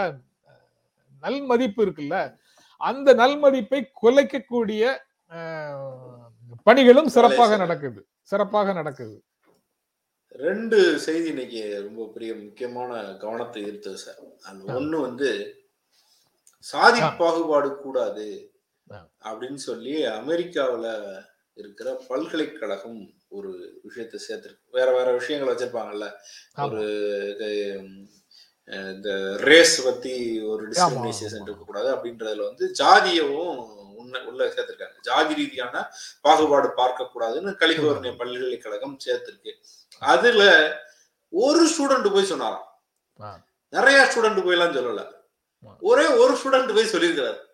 [1.23, 2.17] நல் மதிப்பு இருக்குல்ல
[2.81, 4.83] அந்த நல் மதிப்பை குலைக்கக்கூடிய
[6.67, 9.17] பணிகளும் சிறப்பாக நடக்குது சிறப்பாக நடக்குது
[10.39, 14.73] ரெண்டு செய்தி இன்னைக்கு ரொம்ப பெரிய முக்கியமான கவனத்தை ஈர்த்தது சார் அந்த.
[14.73, 15.29] ஒண்ணு வந்து
[16.63, 16.99] சாதி.
[17.19, 18.25] பாகுபாடு கூடாது.
[19.23, 20.87] அப்படின்னு சொல்லி அமெரிக்காவுல
[21.53, 23.49] இருக்கிற பல்கலைக்கழகம் ஒரு
[23.83, 26.11] விஷயத்தை சேர்த்திருக்கு வேற வேற விஷயங்கள் வச்சிருப்பாங்கல்ல.
[26.65, 26.83] ஒரு
[28.89, 31.41] இந்த ரேஸ் பத்தி ஒரு டிஸ்கிரிமினேஷன்.
[31.43, 33.59] இருக்கக்கூடாது அப்படின்றதுல வந்து ஜாதியவும்
[33.95, 35.89] உள்ள உள்ள சேர்த்திருக்காங்க ஜாதி ரீதியான
[36.21, 39.53] பாகுபாடு பார்க்க கூடாதுன்னு கலிபோர்னியா பல்கலைக்கழகம் சேர்த்திருக்கு
[39.99, 40.41] அதுல
[41.33, 42.67] ஒரு ஸ்டூடெண்ட் போய் சொன்னாராம்.
[43.73, 45.03] நிறைய ஸ்டூடெண்ட் போய் எல்லாம் சொல்லல.
[45.81, 47.50] ஒரே ஒரு ஸ்டூடெண்ட் போய் சொல்லியிருக்காரு ம்.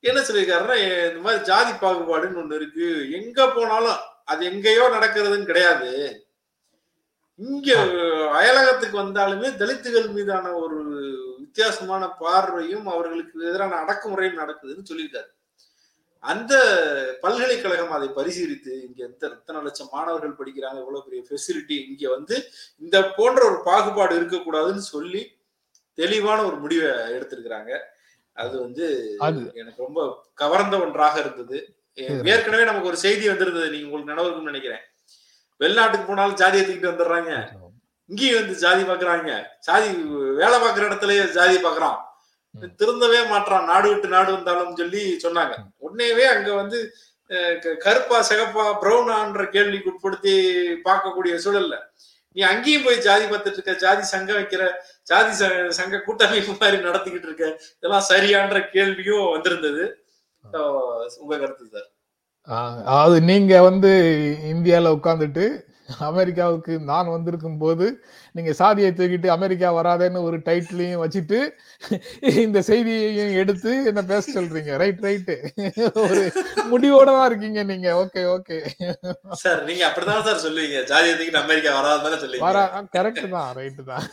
[0.00, 3.10] என்ன சொல்லியிருக்காருன்னா "எ- இந்த மாதிரி ஜாதி பாகுபாடுன்னு ஒண்ணு இருக்கு.
[3.12, 5.90] எங்க போனாலும் அது எங்கேயோ நடக்கிறதுன்னு கிடையாது.
[7.36, 7.74] இங்க
[8.32, 10.78] அயலகத்துக்கு வந்தாலுமே தலித்துகள் மீதான ஒரு
[11.38, 15.30] வித்தியாசமான பார்வையும் அவர்களுக்கு எதிரான அடக்குமுறையும் நடக்குதுன்னு சொல்லியிருக்காரு.
[16.18, 16.54] அந்த
[17.20, 22.44] பல்கலைக்கழகம் அதை பரிசீலித்து இங்க எந்த எத்தனை லட்சம் மாணவர்கள் படிக்கிறாங்க இவ்வளவு பெரிய ஃபெசிலிட்டி இங்க வந்து
[22.78, 25.36] இந்த போன்ற ஒரு பாகுபாடு இருக்கக்கூடாதுன்னு சொல்லி
[25.94, 27.78] தெளிவான ஒரு முடிவை எடுத்திருக்கிறாங்க.
[28.36, 28.86] அது வந்து
[29.60, 30.00] எனக்கு ரொம்ப
[30.42, 31.58] கவர்ந்த ஒன்றாக இருந்தது.
[32.32, 34.84] ஏற்கனவே நமக்கு ஒரு செய்தி வந்திருந்தது நீங்க உங்களுக்கு நினைவு நினைக்கிறேன்.
[35.60, 37.32] வெளிநாட்டுக்கு போனாலும் ஜாதியை தூக்கிட்டு வந்துடுறாங்க.
[38.10, 39.32] இங்கேயும் வந்து ஜாதி பாக்குறாங்க.
[39.66, 39.88] ஜாதி
[40.40, 41.98] வேலை பார்க்குற இடத்துலயே ஜாதி பாக்குறான்.
[42.80, 43.68] திருந்தவே மாட்றான்.
[43.72, 45.54] நாடு விட்டு நாடு வந்தாலும் சொல்லி சொன்னாங்க.
[45.84, 46.78] உடனேவே அங்க வந்து
[47.84, 50.32] கருப்பா சிகப்பா பிரவுனான்ற கேள்விக்கு உட்படுத்தி
[50.86, 51.76] பார்க்கக்கூடிய சூழல்ல.
[52.36, 54.64] நீ அங்கேயும் போய் ஜாதி பார்த்துட்டு இருக்க ஜாதி சங்கம் வைக்கிற
[55.10, 56.20] ஜாதி ச- சங்க கூட்டமைப்பு
[56.62, 57.46] மாதிரி நடத்திக்கிட்டு இருக்க
[57.76, 59.84] இதெல்லாம் சரியான்ற கேள்வியும் வந்திருந்தது.
[61.20, 61.88] உங்க கருத்து சார்?
[62.48, 63.90] ஆஹ் அதாவது நீங்க வந்து
[64.52, 65.44] இந்தியால உட்கார்ந்துட்டு
[66.08, 67.86] அமெரிக்காவுக்கு நான் வந்திருக்கும் போது
[68.36, 71.38] நீங்க சாதியை தூக்கிட்டு அமெரிக்கா வராதேன்னு ஒரு டைட்டிலையும் வச்சுட்டு
[72.44, 74.72] இந்த செய்தியையும் எடுத்து என்ன பேச சொல்றீங்க?
[74.82, 75.36] ரைட் ரைட்டு
[76.04, 76.22] ஒரு
[76.72, 77.88] முடிவோட தான் இருக்கீங்க நீங்க.
[78.02, 78.58] ஓகே ஓகே
[79.42, 80.78] சார் நீங்க அப்படிதான் சார் சொல்லுவீங்க.
[80.92, 82.46] ஜாதியை தூக்கிட்டு அமெரிக்கா வராதுன்னு சொல்லுவீங்க.
[82.48, 82.64] வரா
[82.96, 84.04] கரெக்ட் தான் ரைட்டு தான்.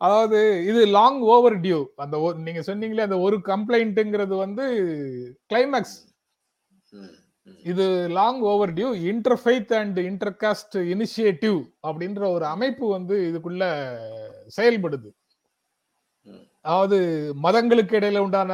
[0.00, 0.38] அதாவது
[0.70, 4.64] இது லாங் ஓவர் டியூ அந்த நீங்க சொன்னீங்களே அந்த ஒரு கம்ப்ளைண்ட்டுங்கிறது வந்து
[5.52, 5.98] கிளைமேக்ஸ்.
[7.46, 8.40] இது long
[8.72, 13.64] overdue interfaith and intercaste initiative அப்படின்ற ஒரு அமைப்பு வந்து இதுக்குள்ள
[14.56, 15.08] செயல்படுது.
[16.64, 16.96] அதாவது
[17.42, 18.52] மதங்களுக்கு இடையில உண்டான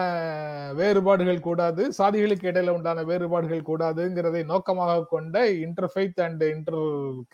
[0.74, 6.82] வேறுபாடுகள் கூடாது சாதிகளுக்கு இடையில உண்டான வேறுபாடுகள் கூடாதுங்கிறதை நோக்கமாக கொண்ட interfaith and inter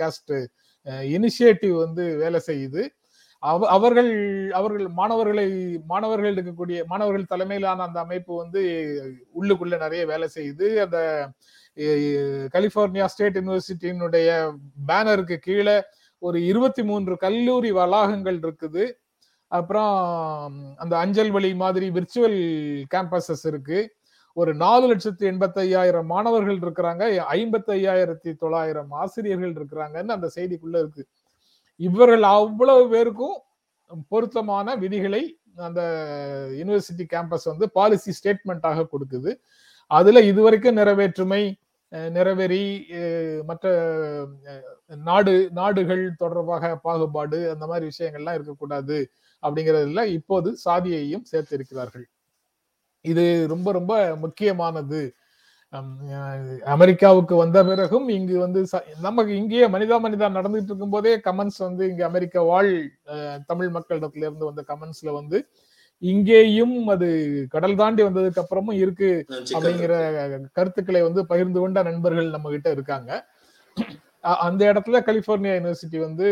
[0.00, 0.34] cost
[1.16, 2.82] initiative வந்து வேலை செய்யுது.
[3.76, 4.10] அவர்கள்
[4.58, 5.46] அவர்கள் மாணவர்களை
[5.92, 8.60] மாணவர்கள் இருக்கக்கூடிய மாணவர்கள் தலைமையிலான அந்த அமைப்பு வந்து
[9.40, 10.66] உள்ளுக்குள்ள நிறைய வேலை செய்யுது.
[10.84, 10.98] அந்த
[12.54, 14.28] கலிபோர்னியா ஸ்டேட் யூனிவர்சிட்டியினுடைய
[14.90, 15.76] பேனருக்கு கீழே
[16.18, 18.84] ஒரு இருபத்தி மூன்று கல்லூரி வளாகங்கள் இருக்குது.
[19.48, 19.92] அப்புறம்
[20.82, 22.38] அந்த அஞ்சல் வழி மாதிரி விர்ச்சுவல்
[22.94, 23.80] கேம்பஸஸ் இருக்கு.
[24.36, 27.02] ஒரு நாலு லட்சத்தி எண்பத்தி ஐயாயிரம் மாணவர்கள் இருக்கிறாங்க.
[27.38, 31.04] ஐம்பத்தி ஐயாயிரத்தி தொள்ளாயிரம் ஆசிரியர்கள் இருக்கிறாங்கன்னு அந்த செய்திக்குள்ள இருக்கு.
[31.80, 33.36] இவர்கள் அவ்வளவு பேருக்கும்
[34.08, 35.22] பொருத்தமான விதிகளை
[35.66, 35.80] அந்த
[36.58, 39.32] யூனிவர்சிட்டி கேம்பஸ் வந்து பாலிசி ஸ்டேட்மெண்ட்டாக கொடுக்குது.
[39.90, 41.42] அதுல இதுவரைக்கும் நிறைவேற்றுமை
[42.16, 42.62] நிறைவேறி
[43.48, 43.72] மற்ற
[45.08, 48.96] நாடு நாடுகள் தொடர்பாக பாகுபாடு அந்த மாதிரி விஷயங்கள்லாம் இருக்கக்கூடாது
[49.42, 52.06] அப்படிங்கிறதுல இப்போது சாதியையும் சேர்த்திருக்கிறார்கள்.
[53.04, 55.00] இது ரொம்ப ரொம்ப முக்கியமானது.
[56.68, 61.84] அமெரிக்காவுக்கு வந்த பிறகும் இங்கு வந்து ச- நமக்கு இங்கேயே மனிதா மனிதா நடந்துட்டு இருக்கும் போதே கமெண்ட்ஸ் வந்து
[61.88, 62.72] இங்க அமெரிக்க வாழ்
[63.46, 65.38] தமிழ் மக்களிடத்துல இருந்து வந்த கமெண்ட்ஸ்ல வந்து
[66.02, 67.08] இங்கேயும் அது
[67.48, 69.10] கடல் தாண்டி வந்ததுக்கு அப்புறமும் இருக்கு
[69.56, 69.92] அப்படிங்கிற
[70.52, 73.10] கருத்துக்களை வந்து பகிர்ந்து கொண்ட நண்பர்கள் நம்ம கிட்ட இருக்காங்க.
[74.44, 76.26] அந்த இடத்துல கலிபோர்னியா யூனிவர்சிட்டி வந்து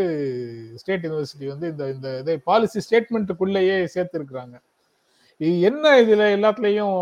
[0.76, 4.55] ஸ்டேட் யூனிவர்சிட்டி வந்து இந்த இந்த இதை பாலிசி ஸ்டேட்மெண்ட்டுக்குள்ளேயே சேர்த்திருக்கிறாங்க.
[5.66, 6.96] என்ன இதுல எல்லாத்துலயும்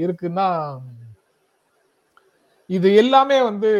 [0.00, 0.48] இருக்குன்னா
[2.70, 3.70] இது எல்லாமே வந்து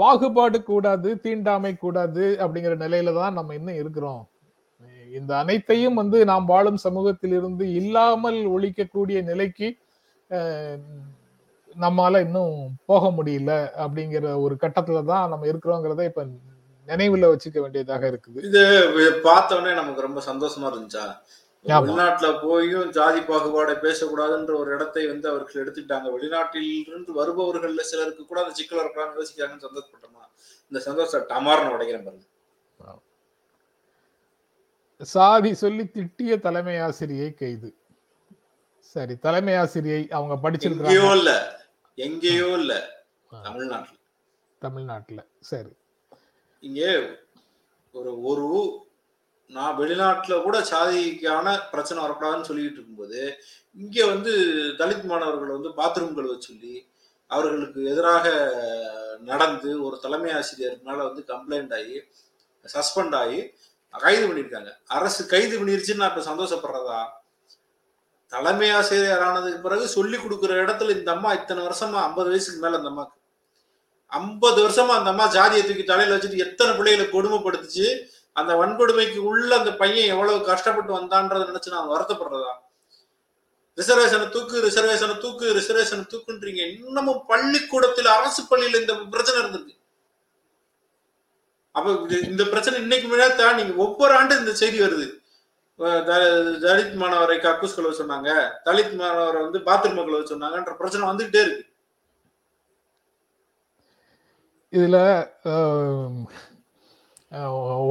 [0.00, 4.22] பாகுபாடு கூடாது தீண்டாமை கூடாது அப்படிங்கிற நிலையில தான் நம்ம இன்னும் இருக்கிறோம்.
[5.18, 9.68] இந்த அனைத்தையும் வந்து நாம் வாழும் சமூகத்திலிருந்து இல்லாமல் ஒழிக்கக்கூடிய நிலைக்கு
[11.76, 12.54] நம்மால இன்னும்
[12.90, 13.52] போக முடியல
[13.84, 16.24] அப்படிங்கிற ஒரு கட்டத்துல தான் நம்ம இருக்கிறோங்கிறத இப்ப
[16.88, 18.38] நினைவுல வச்சுக்க வேண்டியதாக இருக்குது.
[18.48, 18.62] இது
[19.28, 21.06] பார்த்த உடனே நமக்கு ரொம்ப சந்தோஷமா இருந்துச்சா?
[21.66, 26.12] வெளிநாட்டுல போயும் ஜாதி பாகுபாடை பேசக்கூடாதுன்ற ஒரு இடத்தை வந்து அவர்கள் எடுத்துக்கிட்டாங்க.
[26.12, 30.22] வெளிநாட்டில் இருந்து வருபவர்கள்ல சிலருக்கு கூட அந்த சிக்கல் இருக்கலாம்னு யோசிக்கிறாங்கன்னு சந்தோஷப்பட்டோமா
[30.72, 32.24] இந்த சந்தோஷம் டமார்னு உடைக்கிறேன் பாருங்க.
[35.00, 37.70] சாதி சொல்லி திட்டிய தலைமை ஆசிரியை கைது.
[38.94, 41.32] சரி தலைமை ஆசிரியை அவங்க படிச்சிருக்காங்க இல்ல
[41.98, 42.72] எங்கேயோ இல்ல.
[43.42, 43.96] தமிழ்நாட்டுல.
[44.62, 45.20] தமிழ்நாட்டுல.
[45.40, 45.72] சரி.
[46.62, 46.90] இங்கே
[47.94, 48.46] ஒரு ஒரு
[49.50, 53.20] நான் வெளிநாட்டில் கூட சாதிக்கான பிரச்சனை வரக்கூடாதுன்னு சொல்லிட்டு இருக்கும்போது
[53.76, 54.32] இங்கே வந்து
[54.80, 56.74] தலித் மாணவர்கள் வந்து பாத்ரூம் கழுவ சொல்லி
[57.30, 58.26] அவர்களுக்கு எதிராக
[59.30, 61.96] நடந்து ஒரு தலைமை ஆசிரியர் மேலே வந்து கம்ப்ளைண்ட் ஆகி
[62.74, 63.38] சஸ்பெண்ட் ஆகி
[63.94, 64.70] கைது பண்ணியிருக்காங்க.
[64.96, 66.98] அரசு கைது பண்ணிருச்சுன்னு நான் இப்போ சந்தோஷப்படுறதா?
[68.32, 72.90] தலைமை ஆசிரியர் ஆனதுக்கு பிறகு சொல்லி கொடுக்குற இடத்துல இந்த அம்மா இத்தனை வருஷமா ஐம்பது வயசுக்கு மேல அந்த
[72.92, 73.16] அம்மாக்கு.
[74.12, 77.86] ஐம்பது வருஷமா அந்த அம்மா ஜாதியை தூக்கி தலையில வச்சுட்டு எத்தனை பிள்ளைகளை கொடுமைப்படுத்துச்சு?
[78.40, 82.52] அந்த வன்கொடுமைக்கு உள்ள அந்த பையன் எவ்வளவு கஷ்டப்பட்டு வந்தான்றத நினைச்சு நான் வருத்தப்படுறதா?
[83.78, 86.62] ரிசர்வேஷனை தூக்கு ரிசர்வேஷனை தூக்கு ரிசர்வேஷனை தூக்குன்றீங்க.
[86.76, 89.74] இன்னமும் பள்ளிக்கூடத்தில் அரசு பள்ளியில் இந்த பிரச்சனை இருந்திருக்கு.
[91.76, 95.06] அப்ப இந்த பிரச்சனை இன்னைக்கு முன்னாடி நீங்க ஒவ்வொரு ஆண்டு இந்த செய்தி வருது.
[96.66, 98.30] தலித் மாணவரை கக்கூஸ் கழுவ சொன்னாங்க.
[98.66, 101.64] தலித் மாணவரை வந்து பாத்ரூம் கழுவ சொன்னாங்கன்ற பிரச்சனை வந்துகிட்டே இருக்கு.
[104.76, 104.98] இதுல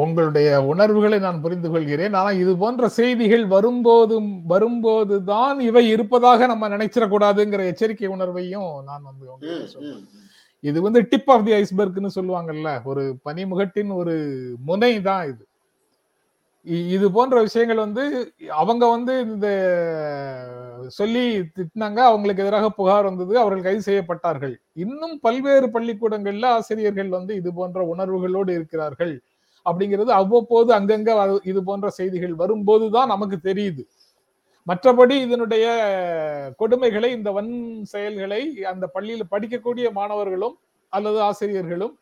[0.04, 2.14] உங்களுடைய உணர்வுகளை நான் புரிந்து கொள்கிறேன்.
[2.20, 9.26] ஆனா இது போன்ற செய்திகள் வரும்போதும் வரும்போதுதான் இவை இருப்பதாக நம்ம நினைச்சிடக்கூடாதுங்கிற எச்சரிக்கை உணர்வையும் நான் வந்து.
[10.64, 14.16] இது வந்து டிப் ஆஃப் தி ஐஸ்பர்க்னு சொல்லுவாங்கல்ல ஒரு பனிமுகட்டின் ஒரு
[14.70, 15.44] முனை தான் இது.
[16.66, 18.04] இது போன்ற விஷயங்கள் வந்து
[18.62, 19.48] அவங்க வந்து இந்த
[21.00, 21.24] சொல்லி
[21.58, 22.00] திட்டினாங்க.
[22.10, 23.34] அவங்களுக்கு எதிராக புகார் வந்தது.
[23.42, 24.56] அவர்கள் கைது செய்யப்பட்டார்கள்.
[24.84, 29.14] இன்னும் பல்வேறு பள்ளிக்கூடங்கள்ல ஆசிரியர்கள் வந்து இது போன்ற உணர்வுகளோடு இருக்கிறார்கள்.
[29.66, 31.12] அப்படிங்கிறது அவ்வப்போது அங்கங்க
[31.44, 33.84] இது போன்ற செய்திகள் வரும்போதுதான் நமக்கு தெரியுது.
[34.68, 35.66] மற்றபடி இதனுடைய
[36.60, 37.54] கொடுமைகளை இந்த வன்
[37.94, 40.56] செயல்களை அந்த பள்ளியில் படிக்கக்கூடிய மாணவர்களும்
[40.94, 41.94] அல்லது ஆசிரியர்களும்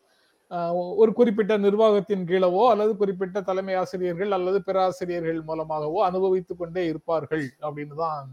[0.96, 7.96] ஒரு குறிப்பிட்ட நிர்வாகத்தின் கீழவோ அல்லது குறிப்பிட்ட தலைமை ஆசிரியர்கள் அல்லது பேராசிரியர்கள் மூலமாகவோ அனுபவித்துக் கொண்டே இருப்பார்கள் அப்படின்னு
[7.96, 8.28] தான்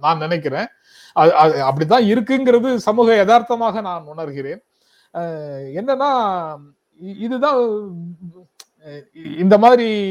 [0.00, 0.66] நான் நினைக்கிறேன்.
[1.14, 4.62] அது- அது அப்படிதான் இருக்குங்கிறது சமூக யதார்த்தமாக நான் உணர்கிறேன்.
[5.74, 6.56] என்னன்னா
[6.98, 7.90] இதுதான்
[9.38, 10.06] இந்த மாதிரி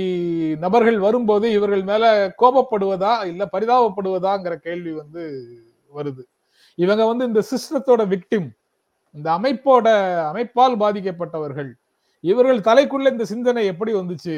[0.56, 5.50] நபர்கள் வரும்போது இவர்கள் மேல கோபப்படுவதா இல்ல பரிதாபப்படுவதாங்கிற கேள்வி வந்து
[5.96, 6.24] வருது.
[6.76, 8.58] இவங்க வந்து இந்த சிஸ்டத்தோட விக்டிம்
[9.16, 9.88] இந்த அமைப்போட
[10.30, 11.70] அமைப்பால் பாதிக்கப்பட்டவர்கள்.
[12.24, 14.38] இவர்கள் தலைக்குள்ள இந்த சிந்தனை எப்படி வந்துச்சு?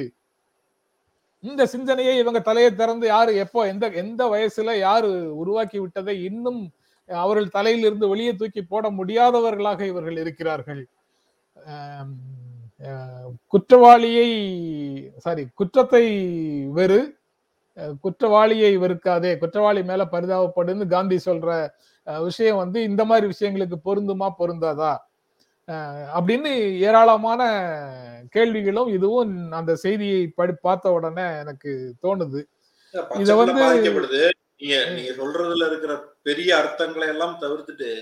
[1.44, 6.62] இந்த சிந்தனையை இவங்க தலையை திறந்து யாரு எப்போ எந்த எந்த வயசுல யாரு உருவாக்கி விட்டதை இன்னும்
[7.10, 10.84] அவர்கள் தலையிலிருந்து வெளியே தூக்கி போட முடியாதவர்களாக இவர்கள் இருக்கிறார்கள்.
[12.82, 14.30] அஹ், குற்றவாளியை
[15.26, 16.06] சாரி குற்றத்தை
[16.74, 17.00] வெறு
[17.78, 21.50] அஹ், குற்றவாளியை வெறுக்காதே குற்றவாளி மேல பரிதாபப்படுன்னு காந்தி சொல்ற
[22.19, 24.97] விஷயம் வந்து இந்த மாதிரி விஷயங்களுக்கு பொருந்துமா பொருந்தாதா?
[26.15, 27.41] அப்படின்னு ஏராளமான
[28.30, 32.43] கேள்விகளும் இதுவும் அந்த செய்தியை படி பார்த்த உடனே எனக்கு தோணுது.
[33.19, 38.02] இத வந்து- நீங்க நீங்க சொல்றதுல இருக்கிற பெரிய அர்த்தங்களை எல்லாம் தவிர்த்துட்டு.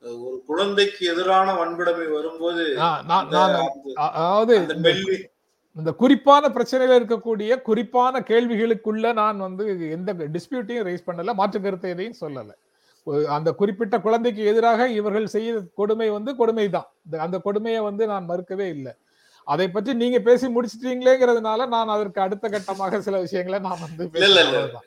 [0.00, 2.76] ஒரு குழந்தைக்கு எதிரான வன்கொடுமை வரும்போது
[3.94, 4.66] அதாவது
[5.74, 12.14] இந்த குறிப்பான பிரச்சனையில இருக்கக்கூடிய குறிப்பான கேள்விகளுக்குள்ள நான் வந்து எந்த டிஸ்பியூட்டையும் ரைஸ் பண்ணல மாற்று கருத்து எதையும்
[12.20, 12.54] சொல்லல.
[13.36, 16.88] அந்த குறிப்பிட்ட குழந்தைக்கு எதிராக இவர்கள் செய்த கொடுமை வந்து கொடுமை தான்
[17.26, 18.94] அந்த கொடுமையை வந்து நான் மறுக்கவே இல்லை.
[19.46, 24.62] அதை பற்றி நீங்க பேசி முடிச்சிட்டீங்களேங்கிறதுனால நான் அதற்கு அடுத்த கட்டமாக சில விஷயங்களை நான் வந்து இல்ல, இல்ல,
[24.62, 24.80] இல்ல.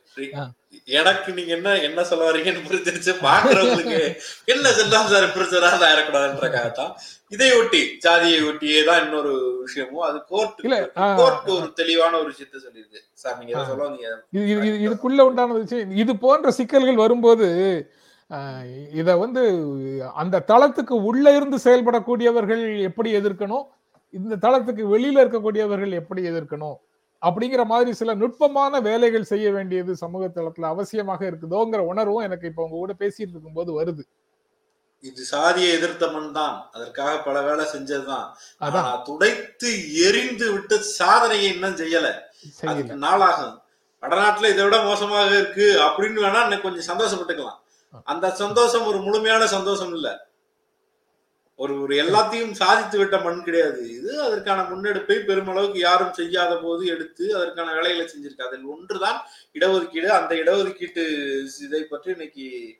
[0.97, 3.11] எனக்கு நீங்க என்ன என்ன சொல்ல வரீங்கன்னு புரிஞ்சிருச்சு.
[3.27, 4.01] பாக்குறவங்களுக்கு
[4.53, 6.91] என்ன செல்லாம் சார் பிரச்சனை ஆயிடக்கூடாதுன்றக்காகத்தான்
[7.35, 9.31] இதை ஒட்டி ஜாதியை ஒட்டியே தான் இன்னொரு
[9.65, 10.03] விஷயமும்.
[10.09, 10.79] அது கோர்ட் இல்ல,
[11.19, 13.01] கோர்ட் ஒரு தெளிவான ஒரு விஷயத்த சொல்லியிருக்கு.
[13.23, 13.87] சார் நீங்க சொல்ல
[14.87, 15.95] இதுக்குள்ள உண்டான விஷயம்.
[16.03, 17.49] இது போன்ற சிக்கல்கள் வரும்போது
[18.99, 19.41] இத வந்து
[20.21, 23.65] அந்த தளத்துக்கு உள்ள இருந்து செயல்படக்கூடியவர்கள் எப்படி எதிர்க்கணும்?
[24.13, 26.77] இந்த தளத்துக்கு வெளியில இருக்கக்கூடியவர்கள் எப்படி எதிர்க்கணும்?
[27.21, 32.77] அப்படிங்கிற மாதிரி சில நுட்பமான வேலைகள் செய்ய வேண்டியது சமூக தளத்துல அவசியமாக இருக்குதோங்கிற உணர்வும் எனக்கு இப்ப உங்க
[32.81, 34.03] கூட பேசிட்டு இருக்கும்போது வருது.
[35.03, 36.55] இது சாதியை எதிர்த்த மண் தான்.
[36.75, 38.25] அதற்காக பல வேலை செஞ்சதுதான்
[38.65, 38.87] அதான்.
[39.07, 39.69] துடைத்து
[40.07, 42.07] எரிந்து விட்டு சாதனையை இன்னும் செய்யல.
[43.05, 43.55] நாளாகும்.
[44.03, 47.59] வடநாட்டுல இதை விட மோசமாக இருக்கு அப்படின்னு வேணா இன்னும் கொஞ்சம் சந்தோஷப்பட்டுக்கலாம்.
[48.03, 50.27] அந்த சந்தோஷம் ஒரு முழுமையான சந்தோஷம் இல்ல.
[51.55, 53.95] ஒரு ஒரு எல்லாத்தையும் சாதித்து விட்ட மண் கிடையாது.
[53.95, 58.47] இது அதற்கான முன்னெடுப்பை பெருமளவுக்கு யாரும் செய்யாத போது எடுத்து அதற்கான வேலைகளை செஞ்சிருக்கு.
[58.47, 60.05] அதில் ஒன்றுதான் இடஒதுக்கீடு.
[60.05, 61.03] அந்த இடஒதுக்கீட்டு
[61.59, 62.75] இதை பற்றி இன்னைக்கு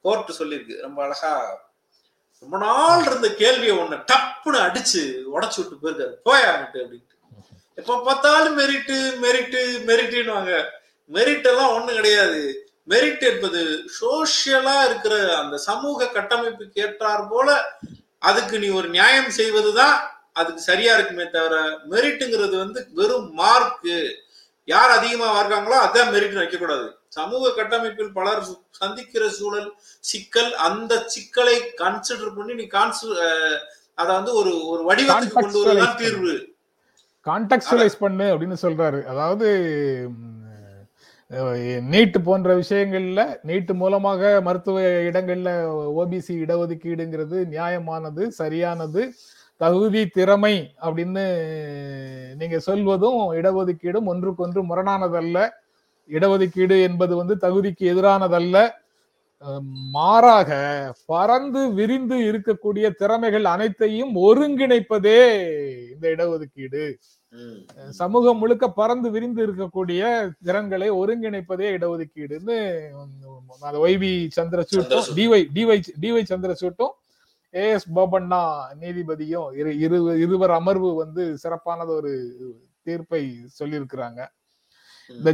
[0.00, 0.80] கோர்ட் சொல்லியிருக்கு.
[0.80, 1.62] ரொம்ப அழகா
[2.38, 5.02] ரொம்ப நாள் இருந்த கேள்வியை ஒண்ணு டப்புன்னு அடிச்சு
[5.34, 6.14] உடைச்சு விட்டு போயிருக்காரு.
[6.24, 7.12] போயாங்கிட்டு அப்படின்ட்டு.
[7.74, 10.70] எப்ப பார்த்தாலும் மெரிட்டு மெரிட்டு மெரிட்டுன்னு வாங்க
[11.12, 12.63] மெரிட் எல்லாம் ஒண்ணும் கிடையாது.
[12.88, 13.60] மெரிட் என்பது
[14.00, 17.48] சோசியலா இருக்கிற அந்த சமூக கட்டமைப்புக்கு ஏற்றார் போல
[18.22, 19.96] அதுக்கு நீ ஒரு நியாயம் செய்வதுதான்
[20.32, 21.54] அதுக்கு சரியா இருக்குமே தவிர
[21.90, 23.96] மெரிட்டுங்கிறது வந்து வெறும் மார்க்கு
[24.68, 26.86] யார் அதிகமா இருக்காங்களோ அதான் மெரிட் வைக்கக்கூடாது.
[27.08, 29.68] சமூக கட்டமைப்பில் பலர் சந்திக்கிற சூழல்
[30.04, 33.08] சிக்கல் அந்த சிக்கலை கன்சிடர் பண்ணி நீ கான்சு
[33.94, 36.34] அத வந்து ஒரு ஒரு வடிவத்துக்கு கொண்டு வருவதுதான் தீர்வு.
[37.26, 39.00] கான்டெக்சுவலைஸ் பண்ணு அப்படின்னு சொல்றாரு.
[39.06, 39.48] அதாவது
[41.92, 45.50] நீட்டு போன்ற விஷயங்கள்ல நீட்டு மூலமாக மருத்துவ இடங்கள்ல
[46.00, 49.02] ஓபிசி இடஒதுக்கீடுங்கிறது நியாயமானது சரியானது
[49.60, 50.54] தகுதி திறமை
[50.86, 51.24] அப்படின்னு
[52.40, 55.38] நீங்க சொல்வதும் இடஒதுக்கீடும் ஒன்றுக்கொன்று முரணானதல்ல.
[56.10, 58.56] இடஒதுக்கீடு என்பது வந்து தகுதிக்கு எதிரானதல்ல.
[59.94, 60.50] மாறாக
[61.06, 65.20] பறந்து விரிந்து இருக்கக்கூடிய திறமைகள் அனைத்தையும் ஒருங்கிணைப்பதே
[65.92, 66.84] இந்த இடஒதுக்கீடு.
[68.00, 70.02] சமூகம் முழுக்க பறந்து விரிந்து இருக்கக்கூடிய
[70.46, 72.58] திறன்களை ஒருங்கிணைப்பதே இடஒதுக்கீடுன்னு
[73.86, 76.94] ஒய்வி சந்திரசூட்டும் டிஒய் டிஒய் டிஒய் சந்திரசூட்டும்
[77.54, 78.42] ஏ எஸ் போபண்ணா
[78.80, 82.12] நீதிபதியும் இரு இரு இருவர் அமர்வு வந்து சிறப்பானது ஒரு
[82.86, 83.22] தீர்ப்பை
[83.58, 84.20] சொல்லியிருக்கிறாங்க.
[85.10, 85.30] இந்த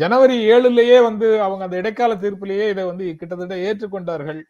[0.00, 4.40] ஜனவரி ஏழுலயே வந்து அவங்க அந்த இடைக்கால தீர்ப்பிலேயே இதை வந்து கிட்டத்தட்ட ஏற்றுக்கொண்டார்கள்.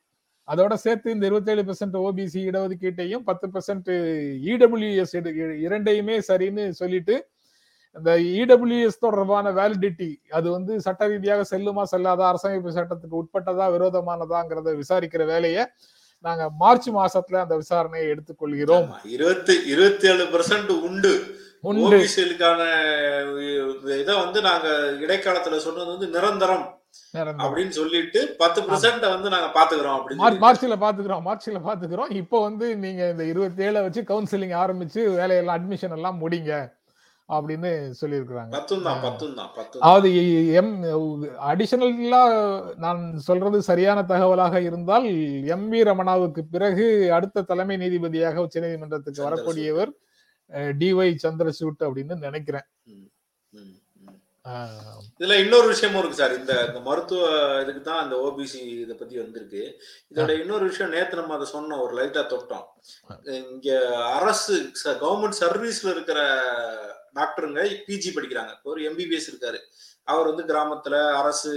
[0.48, 3.90] அதோட சேர்த்து இந்த இருபத்தி ஏழு பெர்சென்ட் ஓபிசி இடஒதுக்கீட்டையும் பத்து பெர்சென்ட்
[4.52, 5.14] இடபிள்யூஎஸ்
[5.66, 7.16] இரண்டையுமே சரின்னு சொல்லிட்டு
[7.96, 15.24] இந்த இடபிள்யூஎஸ் தொடர்பான வேலிடிட்டி அது வந்து சட்ட ரீதியாக செல்லுமா செல்லாதா அரசமைப்பு சட்டத்துக்கு உட்பட்டதா விரோதமானதாங்கிறத விசாரிக்கிற
[15.26, 15.64] வேலையை
[16.24, 18.88] நாங்க மார்ச் மாசத்துல அந்த விசாரணையை எடுத்துக்கொள்கிறோம்.
[19.04, 21.12] இருபத்தி இருபத்தி ஏழு பெர்சென்ட் உண்டு.
[21.64, 22.60] ஓபிசியலுக்கான
[24.02, 24.68] இதை வந்து நாங்க
[25.04, 26.64] இடைக்காலத்துல சொன்னது வந்து நிரந்தரம்.
[27.44, 32.12] அப்படின்னு சொல்லிட்டு பத்து பெர்சென்ட் வந்து நாங்க பாத்துக்கிறோம் அப்படின்னு மார்ச்ல பாத்துக்கிறோம் மார்ச்ல பாத்துக்கிறோம்.
[32.22, 36.52] இப்போ வந்து நீங்க இந்த இருபத்தி ஏழை வச்சு கவுன்சிலிங் ஆரம்பிச்சு வேலையெல்லாம் அட்மிஷன் எல்லாம் முடிங்க
[37.28, 38.52] அப்படின்னு சொல்லியிருக்கிறாங்க.
[39.86, 40.08] அதாவது
[40.60, 40.72] எம்
[41.50, 42.22] அடிஷனலா
[42.84, 45.06] நான் சொல்றது சரியான தகவலாக இருந்தால்
[45.54, 46.86] எம் வி ரமணாவுக்கு பிறகு
[47.18, 49.92] அடுத்த தலைமை நீதிபதியாக உச்ச நீதிமன்றத்துக்கு வரக்கூடியவர்
[50.80, 52.68] டிஒய் சந்திரசூட் அப்படின்னு நினைக்கிறேன்.
[55.18, 56.38] இதுல இன்னொரு விஷயமும் இருக்கு சார்.
[56.38, 57.26] இந்த மருத்துவ
[57.62, 59.62] இதுக்கு தான் இந்த ஓபிசி இதை பத்தி வந்திருக்கு.
[60.14, 61.82] இதோட இன்னொரு விஷயம் நேத்து நம்ம அதை சொன்னோம்.
[61.82, 62.66] ஒரு லைட்டா தொட்டோம்.
[63.50, 66.20] இங்க அரசு கவர்மெண்ட் சர்வீஸ்ல இருக்கிற
[67.14, 68.52] டாக்டருங்க பிஜி படிக்கிறாங்க.
[68.62, 69.58] ஒரு எம்பிபிஎஸ் இருக்காரு.
[70.04, 71.52] அவர் வந்து கிராமத்துல அரசு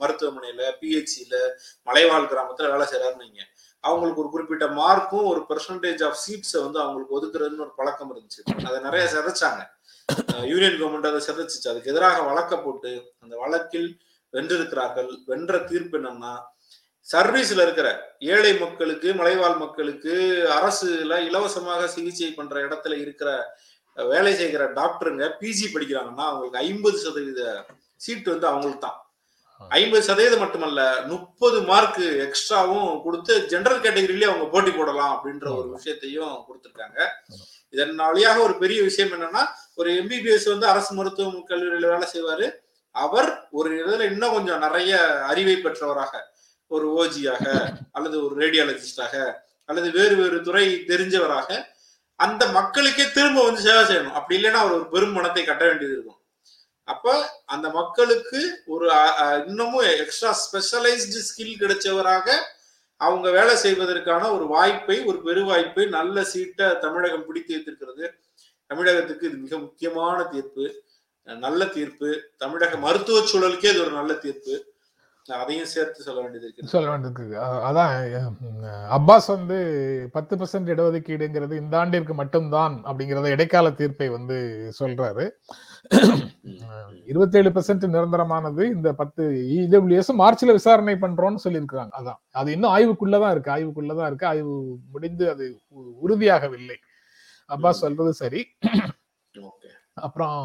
[0.00, 1.34] மருத்துவமனையில பிஹெச்சில
[1.82, 3.44] மலைவாழ் கிராமத்துல வேலை செய்யறாருன்னு
[3.80, 8.40] அவங்களுக்கு ஒரு குறிப்பிட்ட மார்க்கும் ஒரு பெர்சன்டேஜ் ஆஃப் சீட்ஸை வந்து அவங்களுக்கு ஒதுக்குறதுன்னு ஒரு பழக்கம் இருந்துச்சு.
[8.64, 9.62] அதை நிறைய சிதைச்சாங்க.
[10.52, 11.68] யூனியன் கவர்மெண்ட் அதை சிதைச்சிச்சு.
[11.72, 12.90] அதுக்கு எதிராக வழக்க போட்டு
[13.22, 13.88] அந்த வழக்கில்
[14.32, 15.10] வென்றிருக்கிறார்கள்.
[15.30, 16.32] வென்ற தீர்ப்பு என்னன்னா
[17.08, 17.88] சர்வீஸ்ல இருக்கிற
[18.32, 20.12] ஏழை மக்களுக்கு மலைவாழ் மக்களுக்கு
[20.58, 23.30] அரசுல இலவசமாக சிகிச்சை பண்ற இடத்துல இருக்கிற
[23.96, 27.42] வேலை செய்கிற டாக்டருங்க பிஜி படிக்கிறாங்கன்னா அவங்களுக்கு ஐம்பது சதவீத
[28.04, 29.00] சீட் வந்து அவங்களுக்கு தான்
[29.80, 36.34] ஐம்பது சதவீதம் மட்டுமல்ல முப்பது மார்க் எக்ஸ்ட்ராவும் கொடுத்து ஜெனரல் கேட்டகரியிலேயே அவங்க போட்டி போடலாம் அப்படின்ற ஒரு விஷயத்தையும்
[36.46, 36.98] கொடுத்துருக்காங்க.
[37.74, 42.46] இதன் வழியாக ஒரு பெரிய விஷயம் என்னன்னா ஒரு எம்பிபிஎஸ் வந்து அரசு மருத்துவ கல்லூரியில வேலை செய்வாரு.
[42.94, 44.92] அவர் ஒரு இதுல இன்னும் கொஞ்சம் நிறைய
[45.30, 46.12] அறிவை பெற்றவராக
[46.66, 47.44] ஒரு ஓஜியாக
[47.96, 49.14] அல்லது ஒரு ரேடியாலஜிஸ்டாக
[49.68, 51.50] அல்லது வேறு வேறு துறை தெரிஞ்சவராக
[52.20, 54.16] அந்த மக்களுக்கே திரும்ப வந்து சேவை செய்யணும்.
[54.18, 56.20] அப்படி இல்லைன்னா அவர் ஒரு பெரும் பணத்தை கட்ட வேண்டியது இருக்கும்.
[56.84, 57.14] அப்ப
[57.54, 58.86] அந்த மக்களுக்கு ஒரு
[59.46, 62.28] இன்னமும் எக்ஸ்ட்ரா ஸ்பெஷலைஸ்டு ஸ்கில் கிடைச்சவராக
[63.00, 68.04] அவங்க வேலை செய்வதற்கான ஒரு வாய்ப்பை ஒரு பெரு வாய்ப்பை நல்ல சீட்டை தமிழகம் பிடித்து வைத்திருக்கிறது.
[68.70, 70.66] தமிழகத்துக்கு இது மிக முக்கியமான தீர்ப்பு
[71.26, 72.08] நல்ல தீர்ப்பு.
[72.42, 74.54] தமிழக மருத்துவ சூழலுக்கே இது ஒரு நல்ல தீர்ப்பு.
[75.26, 77.36] அதையும் சேர்த்து சொல்ல வேண்டியது இருக்கு சொல்ல வேண்டியது
[77.68, 77.92] அதான்
[78.96, 79.58] அப்பாஸ் வந்து
[80.16, 84.36] பத்து பர்சன்ட் இடஒதுக்கீடுங்கிறது இந்த ஆண்டிற்கு மட்டும்தான் அப்படிங்கறத இடைக்கால தீர்ப்பை வந்து
[84.80, 85.24] சொல்றாரு.
[87.04, 89.24] இருபத்தேழு பெர்சென்ட் நிரந்தரமானது இந்த பத்து
[89.60, 92.20] இடபிள்யூஎஸ் மார்ச்ல விசாரணை பண்றோம்னு சொல்லியிருக்காங்க அதான்.
[92.40, 93.54] அது இன்னும் ஆய்வுக்குள்ளதான் இருக்கு.
[93.56, 94.26] ஆய்வுக்குள்ளதான் இருக்கு.
[94.32, 94.56] ஆய்வு
[94.92, 95.46] முடிந்து அது
[96.06, 96.76] உறுதியாகவில்லை.
[97.48, 98.42] அப்பாஸ் சொல்றது சரி.
[99.92, 100.38] அப்புறம்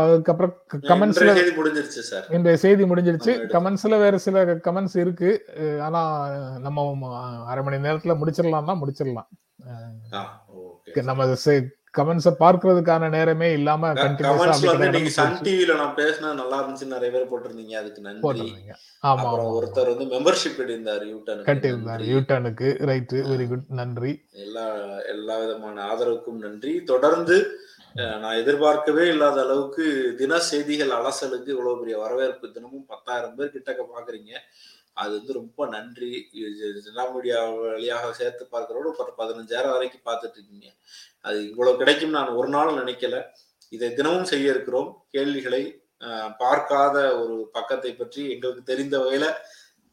[0.00, 2.26] அதுக்கப்புறம் கமெண்ட்ஸ்ல முடிஞ்சிருச்சு சார்.
[2.28, 3.32] இன்றைய செய்தி முடிஞ்சிருச்சு.
[3.54, 5.30] கமெண்ட்ஸ்ல வேற சில கமெண்ட்ஸ் இருக்கு.
[5.82, 6.02] ஆனா
[6.58, 9.30] நம்ம அரை மணி நேரத்துல முடிச்சிடலாம்னா முடிச்சிடலாம்.
[11.10, 11.36] நம்ம
[11.94, 13.92] கமெண்ட்ஸ பார்க்கிறதுக்கான நேரமே இல்லாம
[15.16, 16.86] சன் டிவில நான் பேசினா நல்லா இருந்துச்சு.
[16.94, 17.74] நிறைய பேர் போட்டிருந்தீங்க.
[17.80, 18.46] அதுக்கு நன்றி.
[19.10, 21.04] ஆமா ஒருத்தர் வந்து மெம்பர்ஷிப் கட்டியிருந்தார்.
[21.12, 24.12] யூட்டன் கட்டியிருந்தார் யூட்டனுக்கு ரைட் வெரி குட் நன்றி.
[24.46, 24.66] எல்லா
[25.14, 26.74] எல்லா விதமான ஆதரவுக்கும் நன்றி.
[26.92, 27.38] தொடர்ந்து
[28.22, 29.84] நான் எதிர்பார்க்கவே இல்லாத அளவுக்கு
[30.18, 34.32] தின செய்திகள் அலசலுக்கு இவ்வளவு பெரிய வரவேற்பு தினமும் பத்தாயிரம் பேர் கிட்டக்க பாக்குறீங்க
[34.96, 36.12] அது வந்து ரொம்ப நன்றி.
[36.84, 40.68] ஜனா மீடியா வழியாக சேர்த்து பார்க்கறோட ஒரு பதினஞ்சாயிரம் வரைக்கும் பார்த்துட்டு இருக்கீங்க.
[41.26, 43.18] அது இவ்வளவு கிடைக்கும் நான் ஒரு நாள் நினைக்கல.
[43.76, 44.90] இதை தினமும் செய்ய இருக்கிறோம்.
[45.14, 45.62] கேள்விகளை
[46.42, 49.26] பார்க்காத ஒரு பக்கத்தை பற்றி எங்களுக்கு தெரிந்த வகையில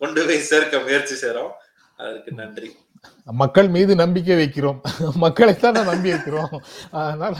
[0.02, 1.52] கொண்டு போய் சேர்க்க முயற்சி செய்கிறோம்
[1.98, 2.70] அதற்கு நன்றி.
[3.40, 4.80] மக்கள் மீது நம்பிக்கை வைக்கிறோம்.
[5.24, 6.54] மக்களைத்தான் நம்பி வைக்கிறோம்.
[7.02, 7.38] அதனால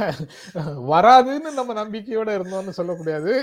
[0.92, 3.34] வராதுன்னு நம்ம நம்பிக்கையோட இருந்தோம்னு சொல்லக்கூடாது.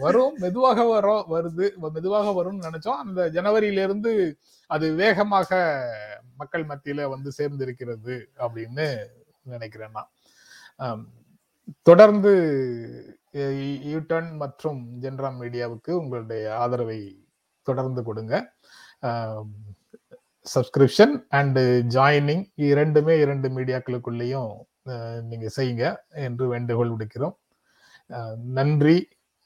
[0.00, 3.02] வரும் மெதுவாக வரும் வருது மெதுவாக வரும்னு நினைச்சோம்.
[3.04, 4.12] அந்த ஜனவரியில இருந்து
[4.66, 5.60] அது வேகமாக
[6.36, 8.86] மக்கள் மத்தியில வந்து சேர்ந்திருக்கிறது அப்படின்னு
[9.54, 11.02] நினைக்கிறேன் நான்.
[11.88, 12.32] தொடர்ந்து
[13.92, 17.00] யூடன் மற்றும் ஜென்ரா மீடியாவுக்கு உங்களுடைய ஆதரவை
[17.68, 18.34] தொடர்ந்து கொடுங்க.
[20.46, 21.62] சப்ஸ்கிரிப்ஷன் அண்டு
[21.96, 24.50] ஜாயினிங் இரண்டுமே இரண்டு மீடியாக்களுக்குள்ளேயும்
[25.30, 25.84] நீங்கள் செய்யுங்க
[26.26, 27.36] என்று வேண்டுகோள் விடுக்கிறோம்.
[28.60, 28.96] நன்றி.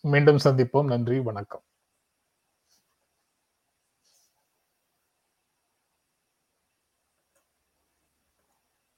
[0.05, 0.91] மீண்டும் சந்திப்போம்.
[0.95, 1.21] நன்றி.
[1.21, 1.66] வணக்கம்.